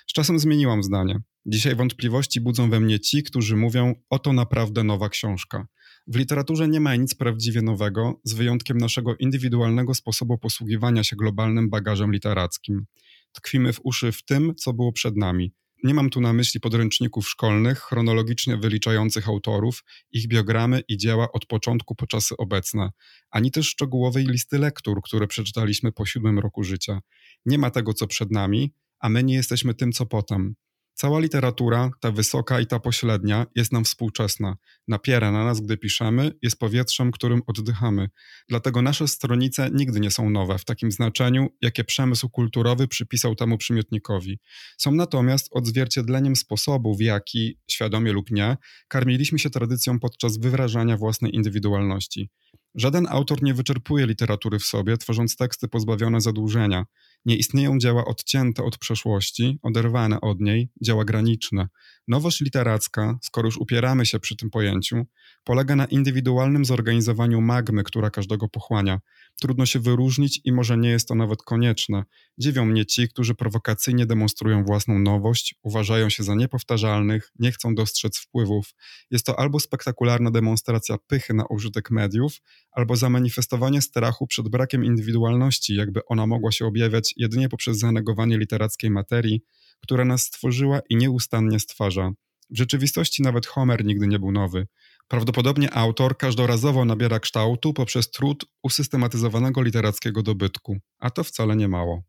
Z 0.07 0.13
czasem 0.13 0.39
zmieniłam 0.39 0.83
zdanie. 0.83 1.19
Dzisiaj 1.45 1.75
wątpliwości 1.75 2.41
budzą 2.41 2.69
we 2.69 2.79
mnie 2.79 2.99
ci, 2.99 3.23
którzy 3.23 3.55
mówią: 3.55 3.93
Oto 4.09 4.33
naprawdę 4.33 4.83
nowa 4.83 5.09
książka. 5.09 5.67
W 6.07 6.15
literaturze 6.15 6.67
nie 6.67 6.79
ma 6.79 6.95
nic 6.95 7.15
prawdziwie 7.15 7.61
nowego, 7.61 8.21
z 8.23 8.33
wyjątkiem 8.33 8.77
naszego 8.77 9.15
indywidualnego 9.15 9.95
sposobu 9.95 10.37
posługiwania 10.37 11.03
się 11.03 11.15
globalnym 11.15 11.69
bagażem 11.69 12.11
literackim. 12.11 12.85
Tkwimy 13.31 13.73
w 13.73 13.79
uszy 13.83 14.11
w 14.11 14.23
tym, 14.23 14.55
co 14.55 14.73
było 14.73 14.91
przed 14.93 15.17
nami. 15.17 15.53
Nie 15.83 15.93
mam 15.93 16.09
tu 16.09 16.21
na 16.21 16.33
myśli 16.33 16.59
podręczników 16.59 17.29
szkolnych, 17.29 17.79
chronologicznie 17.79 18.57
wyliczających 18.57 19.27
autorów, 19.27 19.83
ich 20.11 20.27
biogramy 20.27 20.83
i 20.87 20.97
dzieła 20.97 21.31
od 21.31 21.45
początku 21.45 21.95
po 21.95 22.07
czasy 22.07 22.37
obecne, 22.37 22.89
ani 23.31 23.51
też 23.51 23.67
szczegółowej 23.67 24.25
listy 24.25 24.57
lektur, 24.57 25.01
które 25.01 25.27
przeczytaliśmy 25.27 25.91
po 25.91 26.05
siódmym 26.05 26.39
roku 26.39 26.63
życia. 26.63 26.99
Nie 27.45 27.57
ma 27.57 27.69
tego, 27.71 27.93
co 27.93 28.07
przed 28.07 28.31
nami, 28.31 28.73
a 28.99 29.09
my 29.09 29.23
nie 29.23 29.33
jesteśmy 29.33 29.73
tym, 29.73 29.91
co 29.91 30.05
potem. 30.05 30.55
Cała 30.93 31.19
literatura, 31.19 31.91
ta 31.99 32.12
wysoka 32.12 32.60
i 32.60 32.67
ta 32.67 32.80
pośrednia, 32.80 33.45
jest 33.56 33.71
nam 33.71 33.84
współczesna. 33.84 34.58
Napiera 34.88 35.32
na 35.32 35.45
nas, 35.45 35.62
gdy 35.62 35.77
piszemy, 35.77 36.32
jest 36.41 36.60
powietrzem, 36.60 37.12
którym 37.12 37.41
oddychamy. 37.47 38.10
Dlatego 38.49 38.82
nasze 38.82 39.08
stronice 39.08 39.69
nigdy 39.73 39.99
nie 39.99 40.12
są 40.12 40.30
nowe 40.30 40.58
w 40.58 40.65
takim 40.65 40.91
znaczeniu, 40.91 41.47
jakie 41.62 41.84
przemysł 41.84 42.30
kulturowy 42.30 42.88
przypisał 42.88 43.36
temu 43.36 43.58
przymiotnikowi. 43.58 44.39
Są 44.77 44.91
natomiast 44.91 45.47
odzwierciedleniem 45.51 46.36
sposobu, 46.36 46.95
w 46.95 47.01
jaki, 47.01 47.58
świadomie 47.71 48.12
lub 48.12 48.32
nie, 48.32 48.58
karmiliśmy 48.88 49.39
się 49.39 49.49
tradycją 49.49 49.99
podczas 49.99 50.38
wyrażania 50.38 50.97
własnej 50.97 51.36
indywidualności. 51.36 52.30
Żaden 52.75 53.08
autor 53.10 53.43
nie 53.43 53.54
wyczerpuje 53.54 54.08
literatury 54.08 54.60
w 54.60 54.63
sobie, 54.63 54.97
tworząc 54.97 55.36
teksty 55.36 55.67
pozbawione 55.67 56.21
zadłużenia. 56.21 56.86
Nie 57.25 57.36
istnieją 57.36 57.77
dzieła 57.77 58.05
odcięte 58.05 58.63
od 58.63 58.77
przeszłości, 58.77 59.60
oderwane 59.62 60.21
od 60.21 60.39
niej, 60.39 60.69
dzieła 60.81 61.05
graniczne. 61.05 61.67
Nowość 62.07 62.41
literacka, 62.41 63.19
skoro 63.21 63.47
już 63.47 63.57
upieramy 63.57 64.05
się 64.05 64.19
przy 64.19 64.36
tym 64.36 64.49
pojęciu, 64.49 65.05
polega 65.43 65.75
na 65.75 65.86
indywidualnym 65.86 66.65
zorganizowaniu 66.65 67.41
magmy, 67.41 67.84
która 67.84 68.10
każdego 68.10 68.49
pochłania. 68.49 68.99
Trudno 69.41 69.65
się 69.65 69.79
wyróżnić 69.79 70.41
i 70.45 70.51
może 70.51 70.77
nie 70.77 70.89
jest 70.89 71.07
to 71.07 71.15
nawet 71.15 71.43
konieczne. 71.43 72.03
Dziwią 72.38 72.65
mnie 72.65 72.86
ci, 72.86 73.10
którzy 73.10 73.36
prowokacyjnie 73.36 74.05
demonstrują 74.05 74.63
własną 74.63 74.99
nowość, 74.99 75.55
uważają 75.63 76.10
się 76.10 76.23
za 76.23 76.36
niepowtarzalnych, 76.36 77.31
nie 77.39 77.51
chcą 77.51 77.75
dostrzec 77.75 78.17
wpływów. 78.17 78.73
Jest 79.12 79.25
to 79.25 79.39
albo 79.39 79.60
spektakularna 79.60 80.31
demonstracja 80.31 80.97
pychy 81.07 81.34
na 81.34 81.45
użytek 81.45 81.91
mediów, 81.91 82.41
albo 82.71 82.95
zamanifestowanie 82.95 83.81
strachu 83.81 84.27
przed 84.27 84.49
brakiem 84.49 84.86
indywidualności, 84.86 85.75
jakby 85.75 86.05
ona 86.05 86.27
mogła 86.27 86.51
się 86.51 86.65
objawiać 86.65 87.11
jedynie 87.17 87.50
poprzez 87.50 87.80
zanegowanie 87.80 88.38
literackiej 88.38 88.89
materii, 88.89 89.41
która 89.82 90.06
nas 90.06 90.21
stworzyła 90.21 90.80
i 90.89 90.95
nieustannie 90.95 91.60
stwarza. 91.60 92.12
W 92.50 92.58
rzeczywistości 92.58 93.24
nawet 93.24 93.45
Homer 93.47 93.86
nigdy 93.86 94.08
nie 94.08 94.19
był 94.19 94.32
nowy. 94.32 94.67
Prawdopodobnie 95.08 95.74
autor 95.74 96.17
każdorazowo 96.17 96.86
nabiera 96.86 97.19
kształtu 97.19 97.74
poprzez 97.74 98.12
trud 98.12 98.45
usystematyzowanego 98.63 99.62
literackiego 99.62 100.24
dobytku, 100.24 100.78
a 101.00 101.10
to 101.10 101.24
wcale 101.24 101.56
nie 101.56 101.67
mało. 101.67 102.04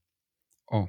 O, 0.66 0.86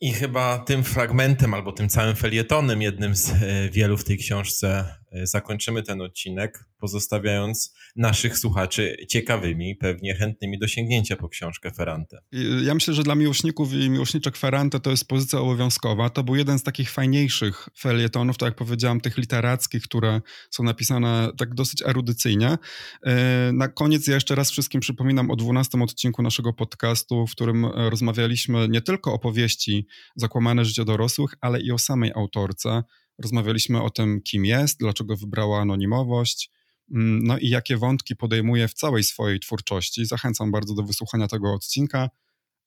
i 0.00 0.12
chyba 0.12 0.58
tym 0.58 0.84
fragmentem 0.84 1.54
albo 1.54 1.72
tym 1.72 1.88
całym 1.88 2.16
felietonem, 2.16 2.82
jednym 2.82 3.16
z 3.16 3.30
e, 3.30 3.70
wielu 3.70 3.96
w 3.96 4.04
tej 4.04 4.18
książce, 4.18 4.94
e, 5.12 5.26
zakończymy 5.26 5.82
ten 5.82 6.00
odcinek, 6.00 6.64
pozostawiając 6.80 7.74
naszych 7.96 8.38
słuchaczy 8.38 8.96
ciekawymi, 9.08 9.76
pewnie 9.76 10.14
chętnymi 10.14 10.58
do 10.58 10.68
sięgnięcia 10.68 11.16
po 11.16 11.28
książkę 11.28 11.70
Ferrante. 11.70 12.18
Ja 12.62 12.74
myślę, 12.74 12.94
że 12.94 13.02
dla 13.02 13.14
miłośników 13.14 13.72
i 13.72 13.90
miłośniczek 13.90 14.36
Ferrante 14.36 14.80
to 14.80 14.90
jest 14.90 15.08
pozycja 15.08 15.38
obowiązkowa. 15.38 16.10
To 16.10 16.24
był 16.24 16.36
jeden 16.36 16.58
z 16.58 16.62
takich 16.62 16.90
fajniejszych 16.90 17.68
felietonów, 17.78 18.38
tak 18.38 18.46
jak 18.46 18.56
powiedziałam, 18.56 19.00
tych 19.00 19.18
literackich, 19.18 19.82
które 19.82 20.20
są 20.50 20.62
napisane 20.62 21.30
tak 21.38 21.54
dosyć 21.54 21.82
erudycyjnie. 21.82 22.58
E, 23.06 23.52
na 23.52 23.68
koniec 23.68 24.06
ja 24.06 24.14
jeszcze 24.14 24.34
raz 24.34 24.50
wszystkim 24.50 24.80
przypominam 24.80 25.30
o 25.30 25.36
12 25.36 25.82
odcinku 25.82 26.22
naszego 26.22 26.52
podcastu, 26.52 27.26
w 27.26 27.32
którym 27.32 27.64
rozmawialiśmy 27.64 28.68
nie 28.68 28.80
tylko 28.80 29.12
o 29.12 29.18
powieści 29.18 29.79
Zakłamane 30.16 30.64
życie 30.64 30.84
dorosłych, 30.84 31.34
ale 31.40 31.60
i 31.60 31.72
o 31.72 31.78
samej 31.78 32.12
autorce. 32.14 32.82
Rozmawialiśmy 33.22 33.82
o 33.82 33.90
tym, 33.90 34.20
kim 34.22 34.44
jest, 34.44 34.78
dlaczego 34.78 35.16
wybrała 35.16 35.60
anonimowość, 35.60 36.50
mm, 36.94 37.24
no 37.24 37.38
i 37.38 37.48
jakie 37.48 37.76
wątki 37.76 38.16
podejmuje 38.16 38.68
w 38.68 38.74
całej 38.74 39.04
swojej 39.04 39.40
twórczości. 39.40 40.06
Zachęcam 40.06 40.50
bardzo 40.50 40.74
do 40.74 40.82
wysłuchania 40.82 41.28
tego 41.28 41.54
odcinka. 41.54 42.08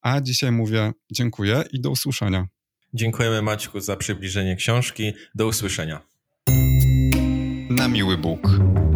A 0.01 0.21
dzisiaj 0.21 0.51
mówię 0.51 0.91
dziękuję 1.11 1.63
i 1.71 1.81
do 1.81 1.89
usłyszenia. 1.89 2.47
Dziękujemy 2.93 3.41
Maćku 3.41 3.79
za 3.79 3.95
przybliżenie 3.95 4.55
książki. 4.55 5.13
Do 5.35 5.47
usłyszenia. 5.47 6.01
Na 7.69 7.87
miły 7.87 8.17
Bóg. 8.17 8.49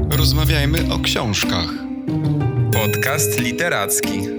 Rozmawiajmy 0.09 0.93
o 0.93 0.99
książkach. 0.99 1.69
Podcast 2.73 3.39
literacki. 3.39 4.36